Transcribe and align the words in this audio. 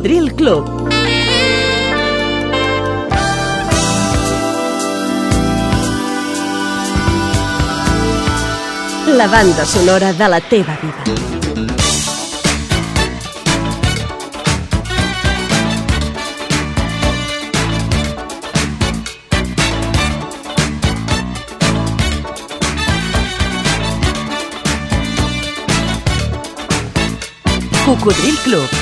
Cocodril 0.00 0.34
Club. 0.34 0.88
La 9.08 9.26
banda 9.26 9.66
sonora 9.66 10.14
de 10.14 10.28
la 10.30 10.40
teva 10.40 10.78
vida. 10.80 11.04
Cocodril 27.84 28.38
Club. 28.38 28.79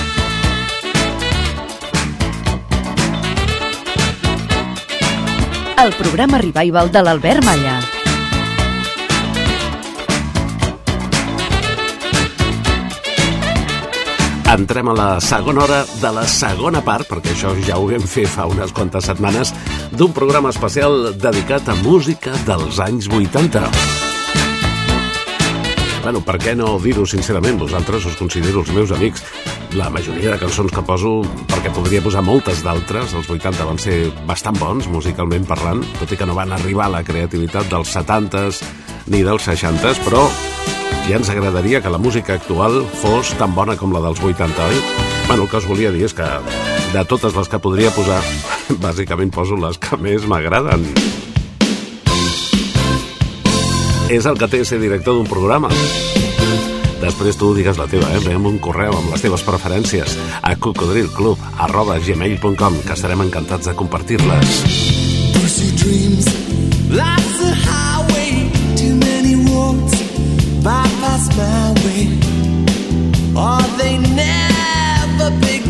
El 5.79 5.93
programa 5.95 6.39
revival 6.43 6.89
de 6.91 7.01
l'Albert 7.07 7.45
Malla. 7.47 7.77
Entrem 14.51 14.91
a 14.91 14.95
la 14.99 15.07
segona 15.23 15.63
hora 15.63 15.79
de 16.01 16.11
la 16.17 16.25
segona 16.27 16.83
part, 16.83 17.07
perquè 17.07 17.31
això 17.31 17.53
ja 17.63 17.79
ho 17.79 17.87
vam 17.87 18.03
fer 18.11 18.27
fa 18.27 18.49
unes 18.51 18.75
quantes 18.75 19.07
setmanes, 19.07 19.55
d'un 19.93 20.11
programa 20.17 20.51
especial 20.51 21.13
dedicat 21.15 21.71
a 21.71 21.79
música 21.85 22.35
dels 22.49 22.83
anys 22.83 23.07
80. 23.07 23.63
Bueno, 26.03 26.25
per 26.27 26.41
què 26.43 26.59
no 26.59 26.75
dir-ho 26.83 27.07
sincerament? 27.07 27.63
Vosaltres 27.63 28.11
us 28.11 28.19
considero 28.19 28.67
els 28.67 28.75
meus 28.75 28.91
amics. 28.99 29.23
La 29.77 29.91
majoria 29.93 30.33
de 30.33 30.39
cançons 30.41 30.73
que 30.73 30.81
poso, 30.81 31.11
perquè 31.51 31.69
podria 31.77 32.01
posar 32.01 32.23
moltes 32.25 32.63
d'altres, 32.65 33.13
els 33.19 33.29
80 33.29 33.67
van 33.69 33.81
ser 33.83 33.97
bastant 34.27 34.57
bons, 34.57 34.87
musicalment 34.89 35.45
parlant, 35.49 35.83
tot 35.99 36.13
i 36.15 36.17
que 36.17 36.27
no 36.27 36.37
van 36.39 36.55
arribar 36.57 36.87
a 36.87 36.95
la 36.97 37.03
creativitat 37.05 37.69
dels 37.69 37.93
70s 37.93 38.63
ni 39.13 39.21
dels 39.27 39.45
60s, 39.45 40.01
però 40.07 40.25
ja 41.09 41.19
ens 41.21 41.29
agradaria 41.29 41.83
que 41.85 41.93
la 41.93 42.01
música 42.01 42.39
actual 42.41 42.81
fos 43.03 43.35
tan 43.37 43.53
bona 43.55 43.77
com 43.77 43.93
la 43.93 44.01
dels 44.05 44.23
80, 44.25 44.71
oi? 44.73 44.81
Bueno, 45.29 45.45
el 45.45 45.51
que 45.53 45.61
us 45.61 45.69
volia 45.69 45.93
dir 45.93 46.07
és 46.09 46.17
que 46.17 46.29
de 46.95 47.05
totes 47.05 47.37
les 47.37 47.53
que 47.53 47.61
podria 47.61 47.93
posar, 47.93 48.23
bàsicament 48.87 49.35
poso 49.35 49.59
les 49.61 49.77
que 49.77 50.01
més 50.01 50.25
m'agraden. 50.25 50.89
És 54.09 54.25
el 54.25 54.41
que 54.41 54.49
té 54.49 54.65
ser 54.65 54.81
director 54.81 55.13
d'un 55.13 55.29
programa. 55.29 55.69
Després 57.09 57.39
tu 57.41 57.55
digues 57.57 57.79
la 57.81 57.87
teva, 57.89 58.11
eh? 58.13 58.19
Veiem 58.21 58.45
un 58.51 58.59
correu 58.61 58.93
amb 58.93 59.09
les 59.15 59.23
teves 59.25 59.41
preferències 59.47 60.17
a 60.45 60.53
cocodrilclub 60.61 61.41
arroba 61.65 61.97
gmail.com 62.05 62.77
que 62.85 62.93
estarem 62.93 63.23
encantats 63.25 63.71
de 63.71 63.75
compartir-les. 63.79 64.59
Pussy 65.39 65.71
dreams, 65.81 66.29
life's 66.93 67.41
a 67.49 67.55
highway, 67.65 68.51
too 68.77 68.93
many 69.01 69.41
roads 69.49 69.97
bypass 70.61 71.33
my 71.39 71.73
way, 71.87 72.05
or 73.33 73.63
they 73.81 73.97
never 74.13 75.31
begin. 75.41 75.68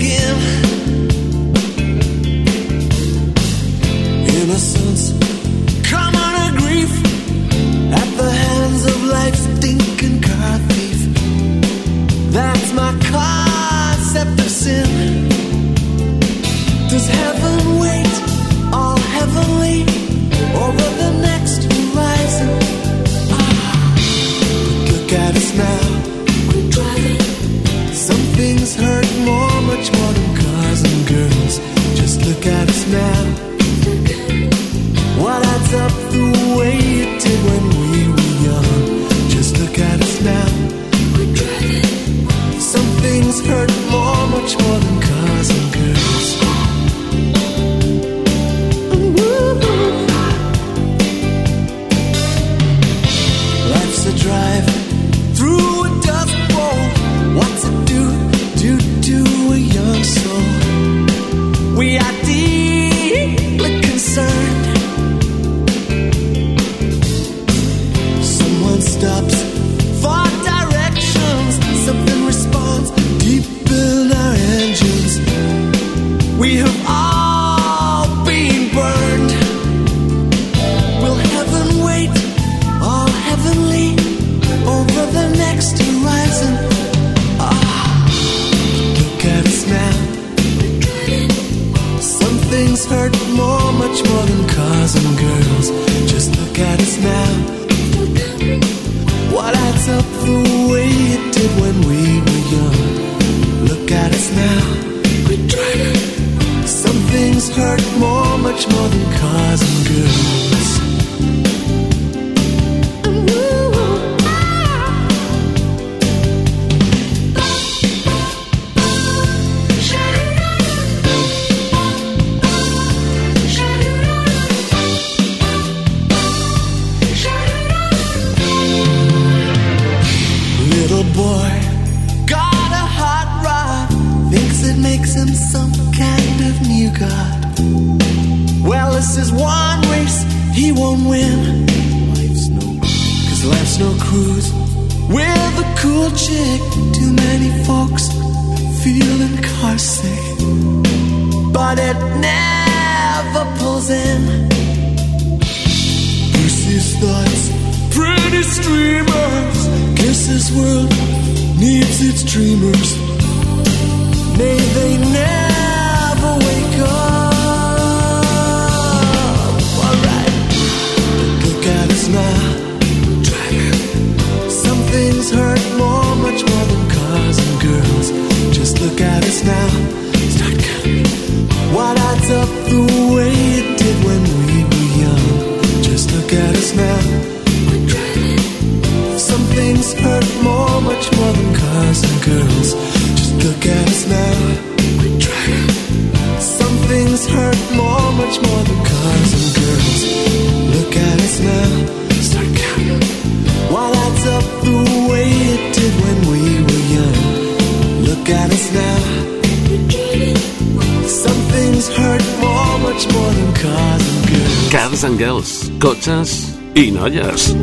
hurt 211.90 212.24
more, 212.40 212.78
much 212.78 213.06
more 213.12 213.32
than 213.32 213.52
and. 213.54 214.70
Cars 214.70 215.04
and 215.04 215.18
girls, 215.18 215.70
cotxes 215.78 216.58
i 216.74 216.90
noies. 216.90 217.54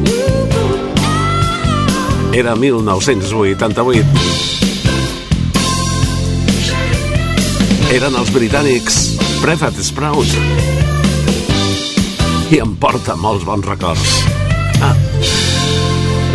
Era 2.36 2.56
1988. 2.56 4.06
Eren 7.96 8.16
els 8.20 8.32
britànics 8.34 8.96
Prefat 9.44 9.78
Sprout 9.86 10.32
i 12.52 12.60
em 12.60 12.74
porta 12.82 13.16
molts 13.20 13.46
bons 13.48 13.68
records. 13.68 14.16
Ah, 14.84 14.96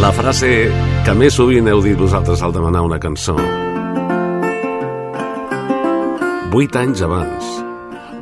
la 0.00 0.12
frase 0.16 0.70
que 1.04 1.16
més 1.16 1.36
sovint 1.36 1.68
heu 1.68 1.82
dit 1.84 1.98
vosaltres 1.98 2.40
al 2.42 2.54
demanar 2.56 2.86
una 2.86 3.00
cançó 3.02 3.36
Vuit 6.50 6.74
anys 6.74 6.98
abans, 7.06 7.44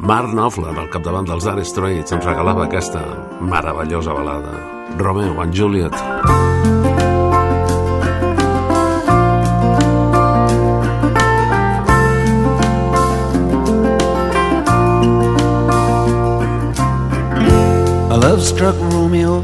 Mark 0.04 0.34
Knopfler, 0.34 0.74
al 0.76 0.90
capdavant 0.92 1.24
dels 1.24 1.46
Dire 1.48 1.62
Straits, 1.64 2.12
ens 2.12 2.26
regalava 2.28 2.66
aquesta 2.66 3.00
meravellosa 3.40 4.12
balada. 4.12 4.52
Romeo 5.00 5.40
and 5.40 5.54
Juliet. 5.56 5.94
A 18.12 18.16
love-struck 18.20 18.76
Romeo 18.92 19.42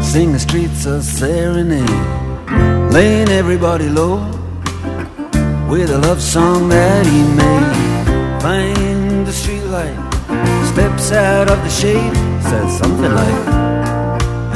Sing 0.00 0.30
the 0.30 0.38
streets 0.38 0.86
a 0.86 1.02
serenade 1.02 1.90
Laying 2.92 3.30
everybody 3.30 3.88
low 3.88 4.43
With 5.68 5.90
a 5.90 5.98
love 5.98 6.22
song 6.22 6.68
that 6.68 7.06
he 7.06 7.22
made. 7.40 7.94
Find 8.44 9.26
the 9.26 9.32
streetlight 9.32 9.96
Steps 10.70 11.12
out 11.12 11.50
of 11.50 11.58
the 11.64 11.70
shade 11.70 12.14
Says 12.42 12.76
something 12.76 13.10
like 13.10 13.46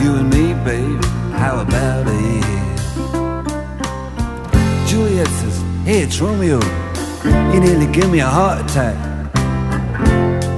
You 0.02 0.16
and 0.16 0.28
me, 0.28 0.52
babe 0.62 1.02
How 1.32 1.60
about 1.62 2.04
it? 2.06 2.44
Juliet 4.86 5.26
says 5.26 5.64
Hey, 5.86 6.02
it's 6.02 6.20
Romeo. 6.20 6.60
You 7.24 7.60
nearly 7.60 7.90
give 7.90 8.10
me 8.10 8.20
a 8.20 8.26
heart 8.26 8.60
attack. 8.66 8.98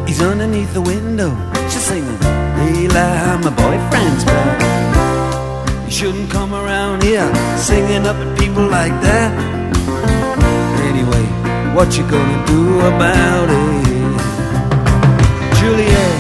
He's 0.09 0.21
underneath 0.21 0.75
the 0.75 0.83
window 0.83 1.31
She's 1.71 1.85
singing 1.85 2.19
Eli, 2.83 3.37
my 3.47 3.51
boyfriend's 3.51 4.25
back. 4.25 5.87
You 5.87 5.93
shouldn't 5.93 6.31
come 6.33 6.53
around 6.53 7.05
here 7.05 7.33
Singing 7.57 8.09
up 8.09 8.17
at 8.17 8.37
people 8.37 8.67
like 8.67 9.01
that 9.03 9.50
what 11.75 11.97
you 11.97 12.05
gonna 12.11 12.47
do 12.47 12.81
about 12.93 13.49
it? 13.49 13.91
Juliet 15.59 16.19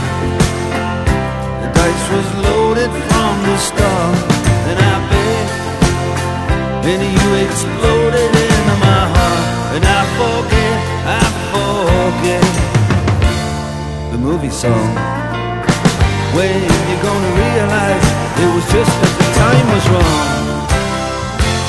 The 1.62 1.68
dice 1.78 2.06
was 2.14 2.28
loaded 2.46 2.90
from 3.08 3.32
the 3.48 3.56
start 3.68 4.16
And 4.68 4.78
I 4.92 4.96
bet 5.10 5.48
And 6.90 7.02
you 7.16 7.26
exploded 7.46 8.30
into 8.46 8.76
my 8.88 9.02
heart 9.14 9.44
And 9.74 9.84
I 9.98 10.00
forget, 10.20 10.76
I 11.18 11.24
forget 11.52 12.52
The 14.12 14.18
movie 14.18 14.50
song 14.50 15.20
when 16.34 16.62
you're 16.62 17.02
gonna 17.02 17.32
realize 17.34 18.06
it 18.38 18.54
was 18.54 18.64
just 18.70 18.92
that 19.02 19.14
the 19.18 19.28
time 19.34 19.66
was 19.74 19.84
wrong, 19.90 20.30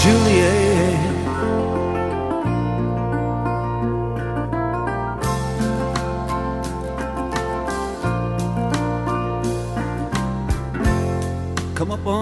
Juliet. 0.03 0.60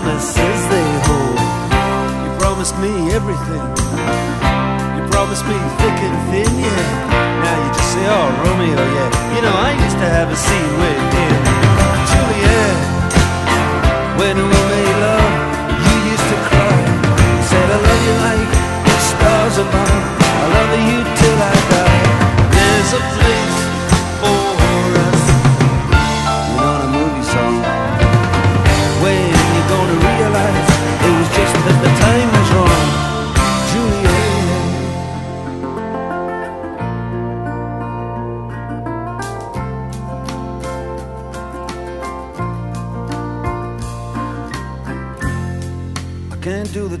promises 0.00 0.60
they 0.72 0.88
hold. 1.04 1.38
You 2.24 2.30
promised 2.40 2.76
me 2.78 3.12
everything. 3.12 3.64
You 4.96 5.02
promised 5.12 5.44
me 5.44 5.56
thick 5.80 5.98
and 6.08 6.16
thin, 6.30 6.52
yeah. 6.56 7.44
Now 7.44 7.56
you 7.60 7.68
just 7.76 7.92
say, 7.92 8.04
oh, 8.08 8.28
Romeo, 8.44 8.80
yeah. 8.80 9.36
You 9.36 9.42
know, 9.44 9.52
I 9.52 9.70
used 9.84 9.98
to 10.00 10.08
have 10.08 10.28
a 10.32 10.36
scene 10.36 10.72
with 10.80 11.04
him. 11.16 11.36
Juliet, 12.10 12.76
when 14.16 14.36
we 14.36 14.58
made 14.72 14.96
love, 15.04 15.32
you 15.84 15.94
used 16.12 16.28
to 16.32 16.38
cry. 16.48 16.80
You 17.36 17.42
said, 17.50 17.68
I 17.68 17.78
love 17.88 18.02
you 18.08 18.14
like 18.28 18.52
the 18.88 18.96
stars 19.10 19.56
above. 19.64 20.02
I 20.24 20.46
love 20.56 20.72
you 20.88 20.98
till 21.20 21.38
I 21.52 21.54
die. 21.76 22.02
There's 22.56 22.90
a 22.96 23.02
place 23.16 23.58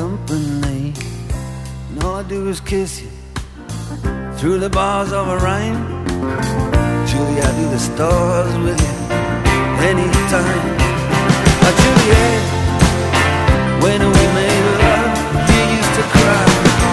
company. 0.00 0.94
And 1.88 2.04
all 2.04 2.16
I 2.16 2.22
do 2.22 2.48
is 2.48 2.58
kiss 2.58 3.02
you 3.02 3.12
through 4.38 4.58
the 4.64 4.70
bars 4.70 5.12
of 5.12 5.24
a 5.28 5.36
rhyme. 5.46 5.82
Julie, 7.08 7.40
I 7.48 7.50
do 7.60 7.64
the 7.76 7.82
stars 7.90 8.54
with 8.64 8.80
you 8.86 8.96
anytime. 9.92 10.64
Now, 11.62 11.72
Juliet, 11.82 12.42
when 13.84 14.00
we 14.16 14.24
made 14.38 14.64
love, 14.84 15.12
you 15.52 15.62
used 15.78 15.94
to 15.98 16.04
cry. 16.14 16.46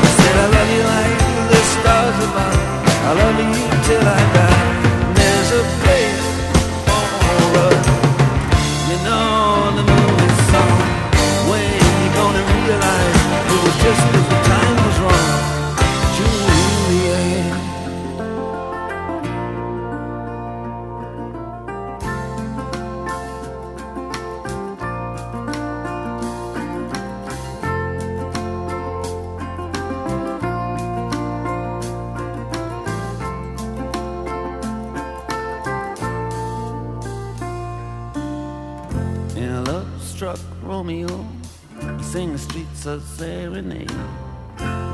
I 0.05 0.09
said, 0.19 0.35
I 0.43 0.47
love 0.55 0.69
you 0.75 0.83
like 0.95 1.17
the 1.51 1.61
stars 1.75 2.17
above. 2.27 2.59
I 3.09 3.11
love 3.21 3.37
you 3.45 3.53
till 3.87 4.05
I 4.17 4.21
die. 4.35 4.56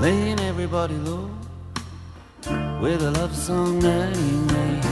Laying 0.03 0.37
everybody 0.41 0.95
low 0.95 1.29
With 2.81 3.01
a 3.03 3.11
love 3.11 3.33
song 3.33 3.79
that 3.79 4.13
he 4.13 4.31
made 4.53 4.83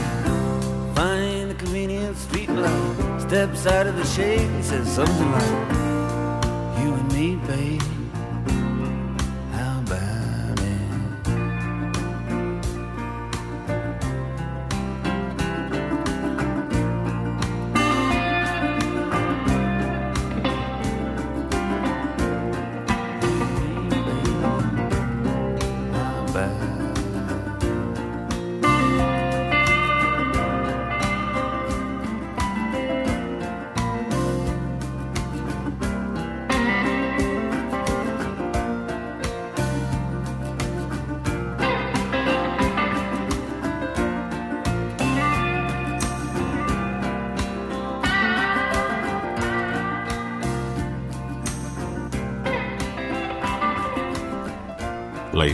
Find 0.96 1.50
the 1.50 1.54
convenient 1.54 2.16
street 2.16 2.48
light 2.48 3.20
steps 3.20 3.66
out 3.66 3.86
of 3.88 3.96
the 3.96 4.06
shade 4.06 4.40
and 4.40 4.64
says 4.64 4.90
something 4.90 5.30
like, 5.32 6.82
You 6.82 6.94
and 6.94 7.12
me, 7.12 7.36
babe. 7.46 7.91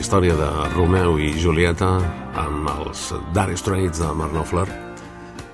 Història 0.09 0.39
de 0.41 0.51
Romeu 0.73 1.19
i 1.21 1.35
Julieta 1.37 1.89
amb 2.41 2.69
els 2.71 3.11
Dire 3.37 3.59
Straits 3.61 3.99
de 4.01 4.07
Mark 4.17 4.33
Knopfler 4.33 4.65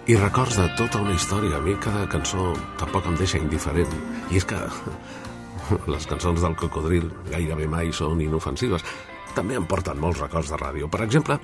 i 0.07 0.15
records 0.15 0.61
de 0.61 0.69
tota 0.79 1.01
una 1.03 1.17
història. 1.17 1.57
A 1.59 1.63
mi 1.65 1.75
cada 1.83 2.05
cançó 2.07 2.53
tampoc 2.79 3.09
em 3.11 3.17
deixa 3.19 3.41
indiferent. 3.43 3.91
I 4.31 4.39
és 4.39 4.47
que 4.47 4.61
les 5.97 6.07
cançons 6.07 6.47
del 6.47 6.55
cocodril 6.55 7.11
gairebé 7.33 7.67
mai 7.67 7.91
són 7.91 8.23
inofensives. 8.23 8.87
També 9.35 9.57
em 9.59 9.65
porten 9.67 9.99
molts 9.99 10.21
records 10.23 10.53
de 10.53 10.59
ràdio. 10.61 10.87
Per 10.91 11.01
exemple, 11.03 11.37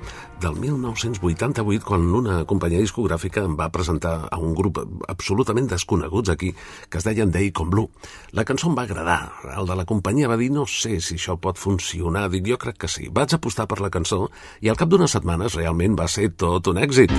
del 0.42 0.54
1988, 0.62 1.82
quan 1.86 2.04
una 2.14 2.36
companyia 2.46 2.82
discogràfica 2.84 3.42
em 3.48 3.56
va 3.58 3.70
presentar 3.74 4.28
a 4.30 4.38
un 4.38 4.54
grup 4.54 4.78
absolutament 5.10 5.66
desconeguts 5.72 6.30
aquí, 6.30 6.52
que 6.88 7.00
es 7.00 7.06
deien 7.08 7.34
Deacon 7.34 7.70
Blue. 7.70 7.90
La 8.30 8.46
cançó 8.46 8.70
em 8.70 8.78
va 8.78 8.86
agradar. 8.86 9.20
El 9.56 9.66
de 9.66 9.78
la 9.78 9.88
companyia 9.90 10.30
va 10.30 10.38
dir, 10.38 10.52
no 10.54 10.68
sé 10.70 11.00
si 11.00 11.18
això 11.18 11.34
pot 11.36 11.58
funcionar. 11.58 12.28
Dic, 12.30 12.46
jo 12.46 12.60
crec 12.62 12.78
que 12.78 12.88
sí. 12.90 13.10
Vaig 13.10 13.34
apostar 13.34 13.66
per 13.66 13.80
la 13.82 13.90
cançó 13.90 14.28
i 14.62 14.70
al 14.70 14.78
cap 14.78 14.88
d'unes 14.88 15.18
setmanes 15.18 15.58
realment 15.58 15.98
va 15.98 16.06
ser 16.08 16.30
tot 16.38 16.70
un 16.70 16.78
èxit. 16.78 17.10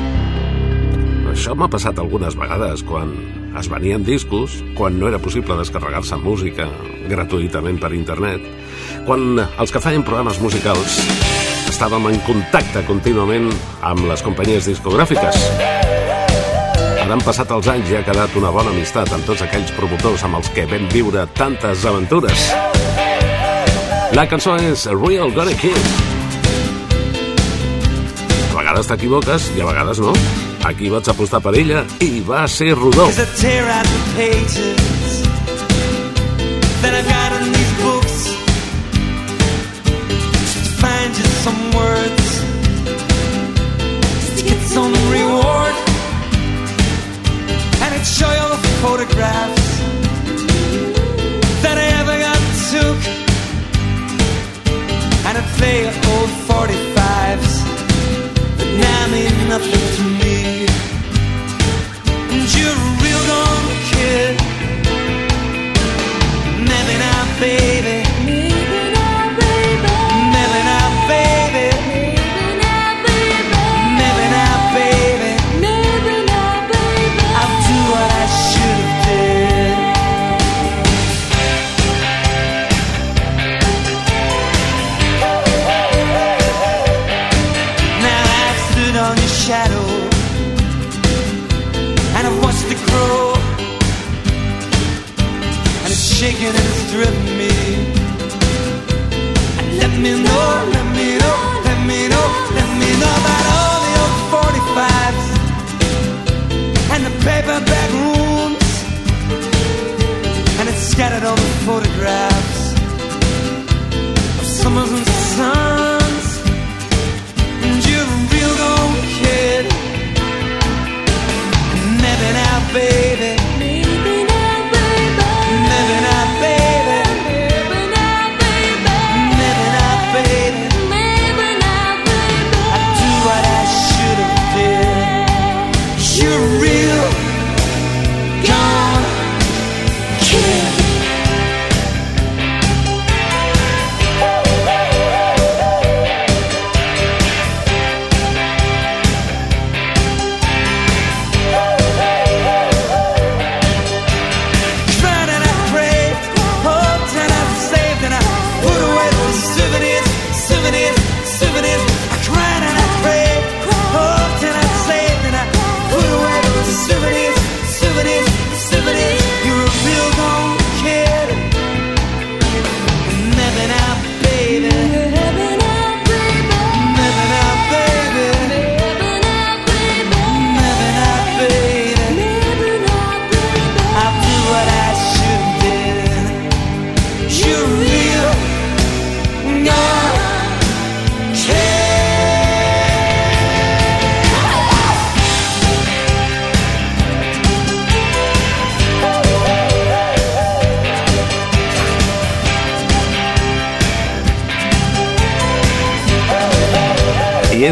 Això 1.32 1.54
m'ha 1.56 1.70
passat 1.72 1.96
algunes 2.02 2.36
vegades 2.36 2.82
quan 2.84 3.14
es 3.56 3.70
venien 3.72 4.04
discos, 4.04 4.58
quan 4.76 4.98
no 5.00 5.08
era 5.08 5.20
possible 5.24 5.56
descarregar-se 5.56 6.18
música 6.20 6.66
gratuïtament 7.08 7.80
per 7.80 7.94
internet, 7.96 8.44
quan 9.08 9.40
els 9.40 9.72
que 9.72 9.80
feien 9.80 10.04
programes 10.04 10.42
musicals 10.44 10.98
estàvem 11.72 12.10
en 12.12 12.20
contacte 12.28 12.84
contínuament 12.84 13.48
amb 13.88 14.10
les 14.12 14.26
companyies 14.28 14.68
discogràfiques. 14.68 15.40
Ara 17.00 17.08
han 17.16 17.24
passat 17.24 17.56
els 17.56 17.72
anys 17.72 17.96
i 17.96 18.02
ha 18.02 18.04
quedat 18.12 18.36
una 18.36 18.52
bona 18.52 18.76
amistat 18.76 19.16
amb 19.16 19.24
tots 19.24 19.48
aquells 19.48 19.72
promotors 19.80 20.28
amb 20.28 20.42
els 20.42 20.52
que 20.52 20.68
vam 20.68 20.92
viure 20.92 21.24
tantes 21.40 21.88
aventures. 21.88 22.48
La 24.20 24.28
cançó 24.28 24.60
és 24.60 24.90
Real 25.00 25.32
Gonna 25.32 25.56
Kid. 25.64 25.92
A 28.52 28.56
vegades 28.60 28.92
t'equivoques 28.92 29.54
i 29.56 29.64
a 29.64 29.72
vegades 29.72 30.04
no. 30.04 30.51
Aquí 30.64 30.90
vaig 30.94 31.08
apostar 31.10 31.40
per 31.42 31.56
ella 31.58 31.82
i 32.06 32.22
va 32.22 32.48
ser 32.48 32.76
rodó. 32.78 33.08
That 36.82 36.94
I've 36.98 37.08
got 37.08 37.32
in 37.38 37.52
these 37.54 37.74
books. 37.82 38.18
To 40.52 40.60
find 40.82 41.10
just 41.14 41.36
some 41.46 41.62
words 41.78 42.28
to 44.38 44.42
get 44.50 44.62
some 44.76 44.94
reward. 45.16 45.76
And 47.82 47.90
it'd 47.96 48.08
show 48.08 48.32
you 48.32 48.42
all 48.46 48.50
the 48.50 48.64
photographs 48.86 49.68
that 51.64 51.78
I 51.78 51.88
ever 52.02 52.16
got 52.26 52.42
took. 52.72 53.00
And 55.28 55.34
I'd 55.38 55.50
play 55.58 55.80
old 56.14 56.32
45s 56.50 57.51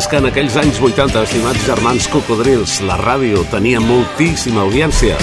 que 0.09 0.17
en 0.17 0.25
aquells 0.25 0.55
anys 0.57 0.79
80, 0.81 1.21
estimats 1.21 1.65
germans 1.67 2.07
cocodrils, 2.09 2.79
la 2.87 2.95
ràdio 2.97 3.43
tenia 3.51 3.81
moltíssima 3.83 4.63
audiència. 4.65 5.17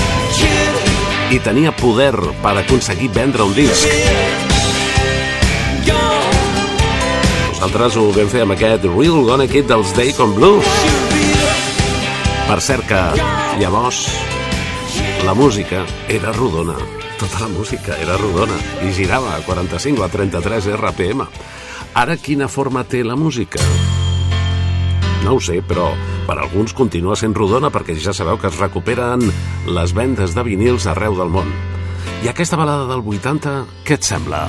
i 1.31 1.41
tenia 1.43 1.73
poder 1.75 2.15
per 2.43 2.53
aconseguir 2.61 3.09
vendre 3.11 3.43
un 3.43 3.55
disc. 3.55 3.89
Nosaltres 7.49 7.97
ho 7.99 8.05
vam 8.15 8.31
fer 8.31 8.45
amb 8.45 8.55
aquest 8.55 8.87
Real 8.87 9.25
Gonna 9.27 9.49
Kid 9.51 9.67
dels 9.67 9.91
Daycon 9.97 10.37
Blues. 10.37 10.71
Per 12.47 12.61
cert 12.63 12.87
que 12.87 13.03
llavors 13.59 14.05
la 15.27 15.35
música 15.35 15.83
era 16.07 16.31
rodona. 16.31 16.79
Tota 17.19 17.43
la 17.43 17.49
música 17.49 17.99
era 17.99 18.21
rodona 18.21 18.61
i 18.87 18.93
girava 18.95 19.35
a 19.35 19.43
45 19.43 20.01
o 20.01 20.07
a 20.07 20.13
33 20.13 20.71
RPM. 20.79 21.27
Ara 21.95 22.17
quina 22.21 22.47
forma 22.47 22.85
té 22.85 23.03
la 23.03 23.17
música? 23.17 23.59
No 25.27 25.33
ho 25.35 25.41
sé, 25.43 25.57
però 25.59 25.89
per 26.29 26.37
alguns 26.39 26.71
continua 26.79 27.17
sent 27.19 27.33
rodona 27.35 27.67
perquè 27.75 27.97
ja 27.99 28.13
sabeu 28.15 28.39
que 28.39 28.47
es 28.47 28.61
recuperen 28.63 29.25
les 29.75 29.95
vendes 29.97 30.37
de 30.37 30.45
vinils 30.47 30.87
arreu 30.87 31.19
del 31.19 31.33
món. 31.35 31.51
I 32.23 32.31
aquesta 32.31 32.55
balada 32.61 32.87
del 32.87 33.03
80, 33.03 33.57
què 33.83 33.99
et 33.99 34.07
sembla? 34.07 34.45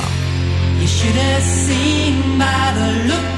You 0.77 0.86
should 0.86 1.17
have 1.17 1.50
seen 1.65 2.38
by 2.38 2.77
the 2.77 2.91
look 3.10 3.37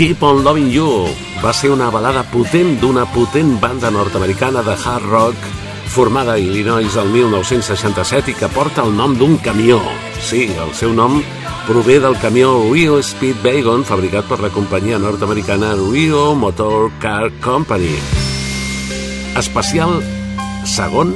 Keep 0.00 0.22
on 0.24 0.38
Loving 0.40 0.70
You 0.72 1.10
va 1.42 1.50
ser 1.52 1.68
una 1.68 1.90
balada 1.92 2.22
potent 2.32 2.78
d'una 2.80 3.02
potent 3.12 3.50
banda 3.60 3.90
nord-americana 3.92 4.62
de 4.64 4.72
hard 4.72 5.04
rock 5.12 5.42
formada 5.92 6.38
a 6.38 6.40
Illinois 6.40 6.96
el 6.96 7.10
1967 7.12 8.32
i 8.32 8.36
que 8.38 8.48
porta 8.48 8.80
el 8.80 8.96
nom 8.96 9.12
d'un 9.20 9.36
camió. 9.44 9.76
Sí, 10.24 10.46
el 10.56 10.72
seu 10.72 10.94
nom 10.96 11.18
prové 11.66 11.98
del 12.00 12.16
camió 12.16 12.54
Rio 12.70 12.96
Speed 13.04 13.44
Wagon 13.44 13.84
fabricat 13.84 14.24
per 14.24 14.40
la 14.40 14.48
companyia 14.48 14.96
nord-americana 14.96 15.74
Rio 15.76 16.32
Motor 16.32 16.88
Car 17.04 17.28
Company. 17.44 17.92
Especial 19.36 19.98
segon 20.64 21.12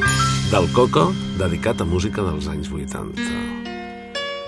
del 0.53 0.69
Coco 0.77 1.09
dedicat 1.41 1.81
a 1.81 1.89
música 1.89 2.21
dels 2.21 2.53
anys 2.53 2.69
80. 2.69 3.54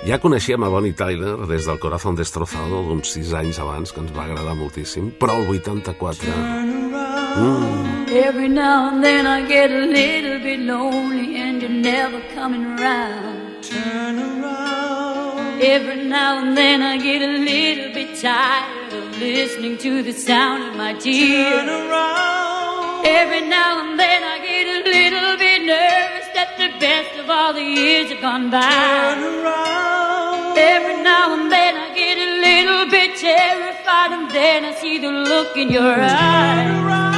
Ja 0.07 0.21
coneixíem 0.23 0.63
a 0.63 0.69
Bonnie 0.71 0.95
Tyler 0.95 1.35
des 1.51 1.67
del 1.67 1.81
Corazón 1.83 2.15
Destrozado 2.15 2.79
d'uns 2.87 3.11
6 3.11 3.33
anys 3.35 3.59
abans, 3.59 3.91
que 3.91 3.99
ens 3.99 4.13
va 4.15 4.23
agradar 4.29 4.55
moltíssim, 4.55 5.11
però 5.19 5.35
el 5.41 5.49
84... 5.51 6.31
Mm, 7.37 8.07
Every 8.09 8.49
now 8.49 8.89
and 8.89 9.03
then 9.03 9.27
I 9.27 9.43
get 9.49 9.71
a 9.71 9.85
little 9.85 10.39
bit 10.39 10.61
lonely 10.61 11.37
and 11.43 11.61
you're 11.61 11.69
never 11.69 12.23
coming 12.37 12.65
around. 12.79 13.63
Turn 13.63 14.19
around. 14.21 15.61
Every 15.61 16.05
now 16.05 16.39
and 16.39 16.57
then 16.57 16.83
I 16.83 16.99
get 16.99 17.21
a 17.21 17.35
little 17.43 17.93
bit 17.93 18.15
tired 18.23 18.93
of 18.95 19.19
listening 19.19 19.77
to 19.79 20.05
the 20.05 20.13
sound 20.13 20.63
of 20.71 20.77
my 20.77 20.95
tears. 20.95 21.67
Turn 21.67 21.69
around. 21.69 23.05
Every 23.05 23.43
now 23.49 23.83
and 23.85 23.99
then 23.99 24.23
I 24.23 24.39
get 24.39 24.67
a 24.71 24.79
little 24.89 25.37
bit 25.37 25.63
nervous 25.67 26.16
best 26.79 27.19
of 27.19 27.31
all 27.31 27.53
the 27.53 27.63
years 27.63 28.11
have 28.11 28.21
gone 28.21 28.51
by. 28.51 28.61
Turn 28.61 29.45
around. 29.45 30.59
Every 30.59 31.03
now 31.03 31.35
and 31.35 31.51
then 31.51 31.77
I 31.77 31.95
get 31.95 32.17
a 32.19 32.31
little 32.47 32.91
bit 32.91 33.17
terrified 33.19 34.13
and 34.13 34.31
then 34.31 34.65
I 34.65 34.73
see 34.75 34.99
the 34.99 35.11
look 35.11 35.57
in 35.57 35.71
your 35.71 35.97
eyes. 36.01 37.16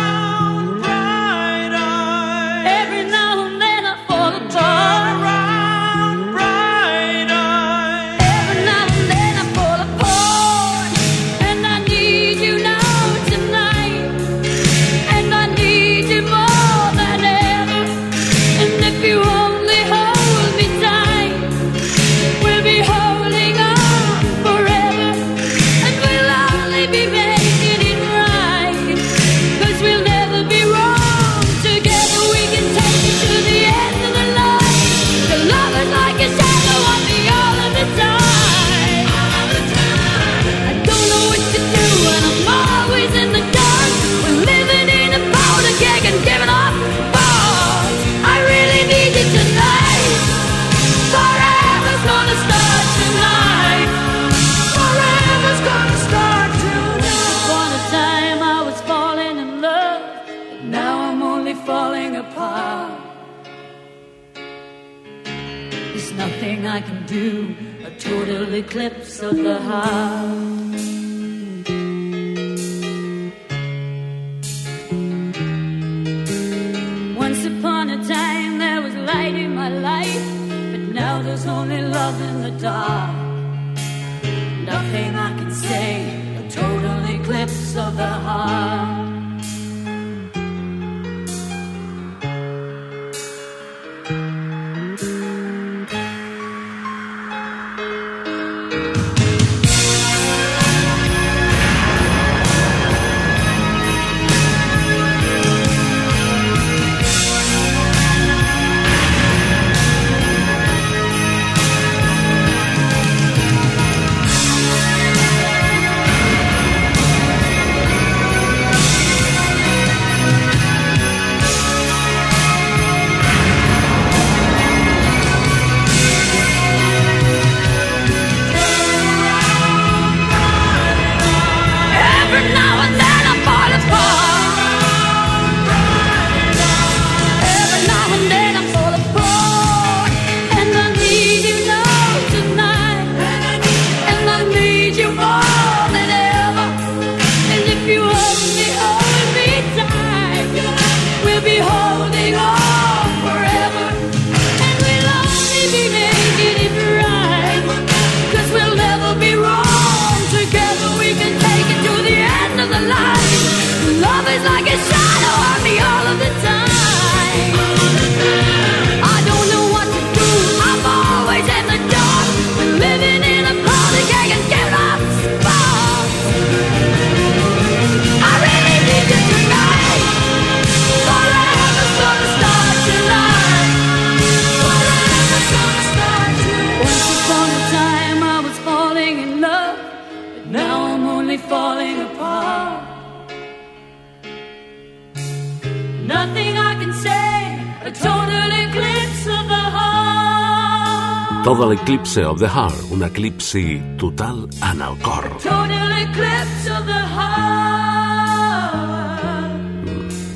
Total 201.45 201.73
Eclipse 201.73 202.25
of 202.25 202.39
the 202.41 202.49
Heart, 202.49 202.91
un 202.91 203.03
eclipsi 203.03 203.81
total 203.97 204.49
en 204.61 204.83
el 204.83 204.99
cor. 204.99 205.25
Total 205.39 205.93
eclipse 206.03 206.71
of 206.71 206.85
the 206.85 206.93
heart. 206.93 208.75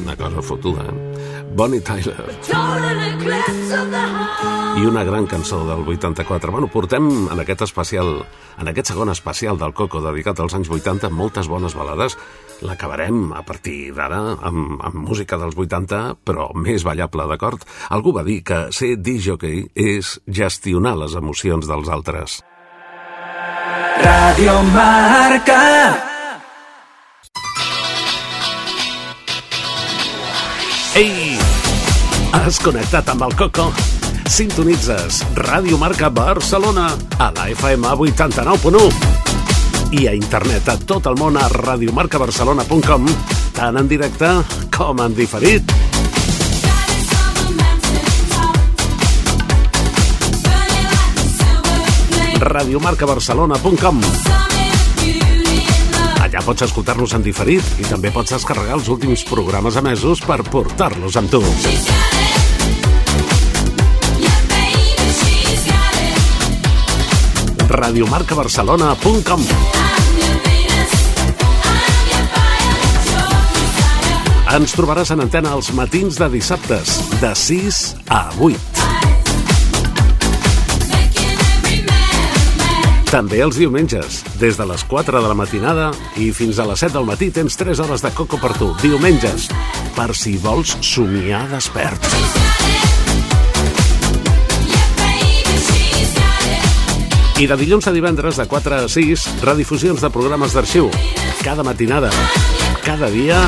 Una 0.03 0.17
cosa 0.17 0.43
fotuda, 0.43 0.83
eh? 0.83 1.45
Bonnie 1.55 1.81
Tyler. 1.81 2.17
Total 2.47 3.15
eclipse 3.15 3.75
of 3.75 3.91
the 3.91 3.99
heart. 3.99 4.79
I 4.79 4.87
una 4.87 5.05
gran 5.05 5.27
cançó 5.27 5.67
del 5.67 5.87
84. 5.87 6.51
Bueno, 6.51 6.69
portem 6.69 7.29
en 7.31 7.41
aquest 7.41 7.63
especial, 7.63 8.25
en 8.59 8.69
aquest 8.69 8.89
segon 8.95 9.11
especial 9.11 9.59
del 9.59 9.75
Coco 9.75 10.01
dedicat 10.01 10.41
als 10.41 10.55
anys 10.55 10.71
80, 10.71 11.11
moltes 11.11 11.49
bones 11.49 11.75
balades. 11.75 12.17
L'acabarem 12.63 13.33
a 13.35 13.43
partir 13.43 13.91
d'ara 13.97 14.21
amb, 14.39 14.79
amb 14.87 15.01
música 15.03 15.39
dels 15.41 15.57
80, 15.59 16.03
però 16.23 16.49
més 16.55 16.85
ballable, 16.87 17.27
d'acord? 17.31 17.65
Algú 17.91 18.15
va 18.15 18.23
dir 18.27 18.43
que 18.47 18.69
ser 18.75 18.95
disjockey 19.03 19.67
és 19.75 20.15
gestionar 20.27 20.95
les 21.01 21.17
emocions 21.19 21.67
dels 21.67 21.91
altres. 21.91 22.39
Radio 24.03 24.55
Marca. 24.71 25.61
Ei! 30.99 31.37
Has 32.33 32.59
connectat 32.63 33.11
amb 33.13 33.27
el 33.27 33.35
Coco? 33.37 33.69
Sintonitzes 34.33 35.21
Ràdio 35.37 35.77
Marca 35.81 36.09
Barcelona 36.09 36.93
a 37.19 37.29
la 37.37 37.51
FM 37.53 37.97
89.1 38.07 39.52
i 39.93 40.07
a 40.09 40.15
internet 40.17 40.69
a 40.73 40.77
tot 40.81 41.07
el 41.11 41.19
món 41.21 41.37
a 41.37 41.47
radiomarcabarcelona.com 41.53 43.09
tant 43.53 43.77
en 43.77 43.89
directe 43.89 44.31
com 44.73 45.01
en 45.05 45.15
diferit. 45.15 45.75
radiomarcabarcelona.com 52.43 54.01
Allà 56.25 56.43
pots 56.43 56.67
escoltar-nos 56.67 57.15
en 57.15 57.23
diferit 57.23 57.79
i 57.79 57.87
també 57.87 58.11
pots 58.15 58.35
descarregar 58.35 58.81
els 58.81 58.91
últims 58.91 59.23
programes 59.29 59.79
emesos 59.79 60.25
per 60.27 60.41
portar-los 60.49 61.21
amb 61.21 61.31
tu. 61.31 61.43
radiomarcabarcelona.com 67.73 69.47
Ens 74.53 74.75
trobaràs 74.77 75.09
en 75.15 75.23
antena 75.25 75.55
els 75.57 75.71
matins 75.73 76.19
de 76.21 76.29
dissabtes, 76.35 76.99
de 77.23 77.31
6 77.33 77.79
a 78.13 78.27
8. 78.37 78.83
També 83.13 83.41
els 83.45 83.57
diumenges, 83.61 84.23
des 84.41 84.57
de 84.61 84.67
les 84.69 84.85
4 84.89 85.21
de 85.25 85.29
la 85.29 85.37
matinada 85.37 85.91
i 86.21 86.31
fins 86.37 86.61
a 86.61 86.69
les 86.69 86.85
7 86.85 86.97
del 86.99 87.09
matí 87.09 87.31
tens 87.33 87.57
3 87.61 87.81
hores 87.85 88.05
de 88.05 88.13
coco 88.17 88.41
per 88.41 88.53
tu. 88.57 88.75
Diumenges, 88.85 89.49
per 89.97 90.13
si 90.17 90.39
vols 90.41 90.77
somiar 90.81 91.47
despert. 91.53 92.13
I 97.41 97.47
de 97.49 97.57
dilluns 97.57 97.87
a 97.89 97.93
divendres, 97.93 98.37
de 98.37 98.47
4 98.47 98.77
a 98.77 98.89
6, 98.89 99.25
redifusions 99.43 100.01
de 100.01 100.11
programes 100.13 100.53
d'arxiu. 100.53 100.91
Cada 101.43 101.65
matinada, 101.65 102.11
cada 102.85 103.09
dia, 103.11 103.41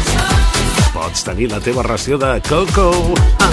pots 0.94 1.26
tenir 1.26 1.50
la 1.52 1.60
teva 1.60 1.84
ració 1.86 2.18
de 2.18 2.40
coco. 2.48 2.90
Ah. 3.38 3.52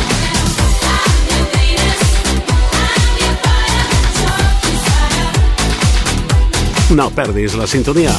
No 6.95 7.09
perdis 7.15 7.55
la 7.55 7.67
sintonia. 7.67 8.11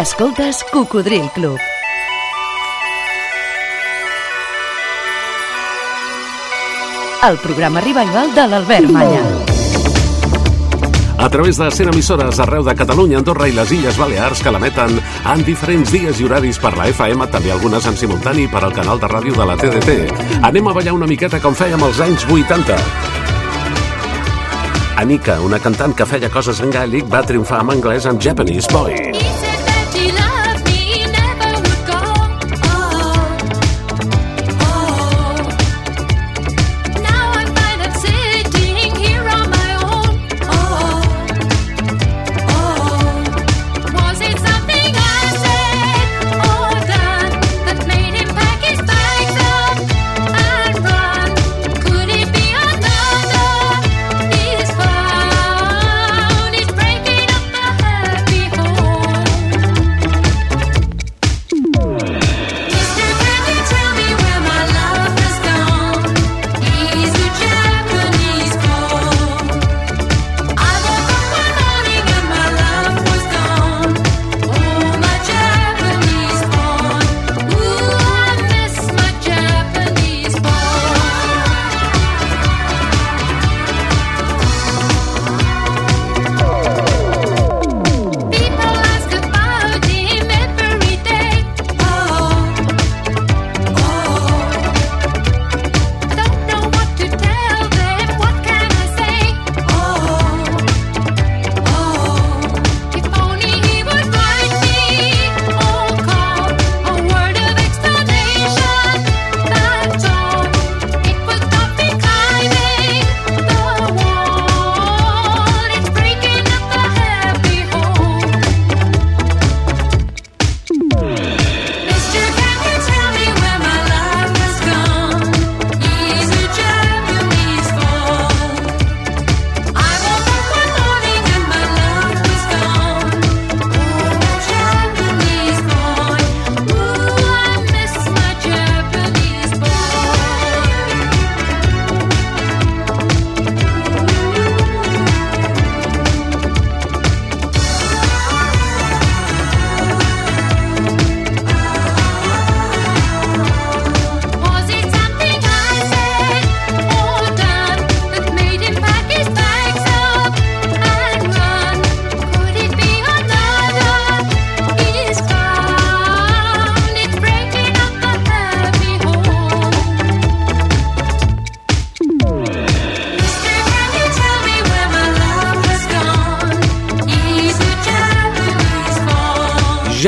Escoltes 0.00 0.64
Cocodril 0.72 1.28
Club. 1.34 1.58
El 7.28 7.36
programa 7.36 7.82
revival 7.82 8.34
de 8.34 8.46
l'Albert 8.48 8.88
Malla. 8.88 9.20
A 11.18 11.28
través 11.28 11.58
de 11.58 11.70
100 11.70 11.92
emissores 11.92 12.40
arreu 12.40 12.64
de 12.64 12.74
Catalunya, 12.74 13.18
Andorra 13.18 13.44
i 13.50 13.52
les 13.52 13.74
Illes 13.76 13.98
Balears 14.00 14.40
que 14.40 14.54
l'emeten 14.54 14.96
en 15.34 15.44
diferents 15.44 15.92
dies 15.92 16.16
i 16.16 16.24
horaris 16.24 16.56
per 16.64 16.72
la 16.78 16.88
FM, 16.88 17.28
també 17.28 17.52
algunes 17.52 17.84
en 17.84 18.00
simultani 18.00 18.48
per 18.48 18.64
al 18.64 18.72
canal 18.72 19.04
de 19.04 19.12
ràdio 19.12 19.36
de 19.36 19.50
la 19.52 19.58
TDT. 19.60 20.40
Anem 20.40 20.72
a 20.72 20.76
ballar 20.80 20.96
una 20.96 21.10
miqueta 21.12 21.42
com 21.44 21.52
fèiem 21.52 21.84
als 21.84 22.00
anys 22.00 22.24
80. 22.24 22.80
Anika, 25.04 25.42
una 25.44 25.60
cantant 25.60 25.92
que 25.92 26.08
feia 26.08 26.32
coses 26.32 26.64
en 26.64 26.72
gàl·lic, 26.72 27.04
va 27.12 27.20
triomfar 27.20 27.60
en 27.66 27.76
anglès 27.76 28.08
amb 28.08 28.20
Japanese 28.20 28.72
Boy. 28.72 29.39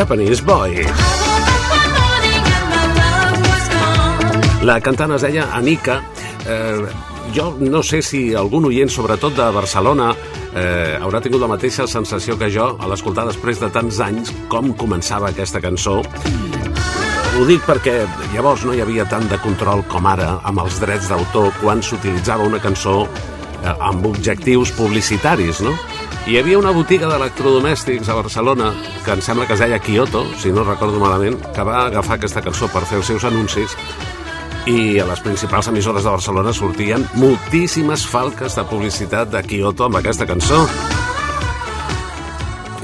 Was 0.09 0.41
gone. 0.41 0.87
La 4.63 4.81
cantant 4.81 5.13
es 5.17 5.23
deia 5.23 5.49
Anika. 5.55 6.03
Eh, 6.47 6.87
jo 7.35 7.57
no 7.59 7.83
sé 7.83 8.03
si 8.03 8.35
algun 8.35 8.67
oient, 8.69 8.91
sobretot 8.91 9.35
de 9.35 9.49
Barcelona, 9.55 10.13
eh, 10.55 10.99
haurà 11.01 11.21
tingut 11.21 11.41
la 11.41 11.49
mateixa 11.51 11.87
sensació 11.87 12.37
que 12.39 12.51
jo 12.51 12.77
a 12.79 12.89
l'escoltar 12.91 13.27
després 13.27 13.61
de 13.61 13.71
tants 13.71 14.01
anys 14.01 14.33
com 14.49 14.73
començava 14.75 15.31
aquesta 15.31 15.61
cançó. 15.61 16.01
Ho 17.33 17.45
dic 17.49 17.63
perquè 17.65 18.03
llavors 18.35 18.65
no 18.65 18.75
hi 18.75 18.83
havia 18.85 19.07
tant 19.09 19.27
de 19.29 19.39
control 19.41 19.83
com 19.89 20.07
ara 20.07 20.39
amb 20.45 20.61
els 20.61 20.79
drets 20.83 21.09
d'autor 21.09 21.51
quan 21.63 21.83
s'utilitzava 21.83 22.45
una 22.45 22.61
cançó 22.61 23.07
eh, 23.07 23.75
amb 23.79 24.07
objectius 24.07 24.75
publicitaris, 24.77 25.63
no? 25.65 25.75
Hi 26.23 26.37
havia 26.39 26.55
una 26.55 26.71
botiga 26.71 27.09
d'electrodomèstics 27.11 28.07
a 28.07 28.15
Barcelona 28.15 28.69
que 29.03 29.11
em 29.11 29.23
sembla 29.27 29.43
que 29.49 29.57
es 29.57 29.63
deia 29.65 29.81
Kyoto, 29.83 30.21
si 30.39 30.53
no 30.55 30.63
recordo 30.63 31.01
malament, 31.03 31.41
que 31.51 31.65
va 31.67 31.81
agafar 31.89 32.15
aquesta 32.15 32.45
cançó 32.45 32.69
per 32.71 32.85
fer 32.87 33.01
els 33.01 33.11
seus 33.11 33.27
anuncis 33.27 33.75
i 34.71 35.01
a 35.03 35.07
les 35.09 35.23
principals 35.25 35.67
emissores 35.73 36.07
de 36.07 36.13
Barcelona 36.15 36.55
sortien 36.55 37.09
moltíssimes 37.19 38.07
falques 38.07 38.55
de 38.55 38.65
publicitat 38.71 39.35
de 39.35 39.43
Kyoto 39.43 39.89
amb 39.89 39.99
aquesta 39.99 40.29
cançó. 40.31 40.63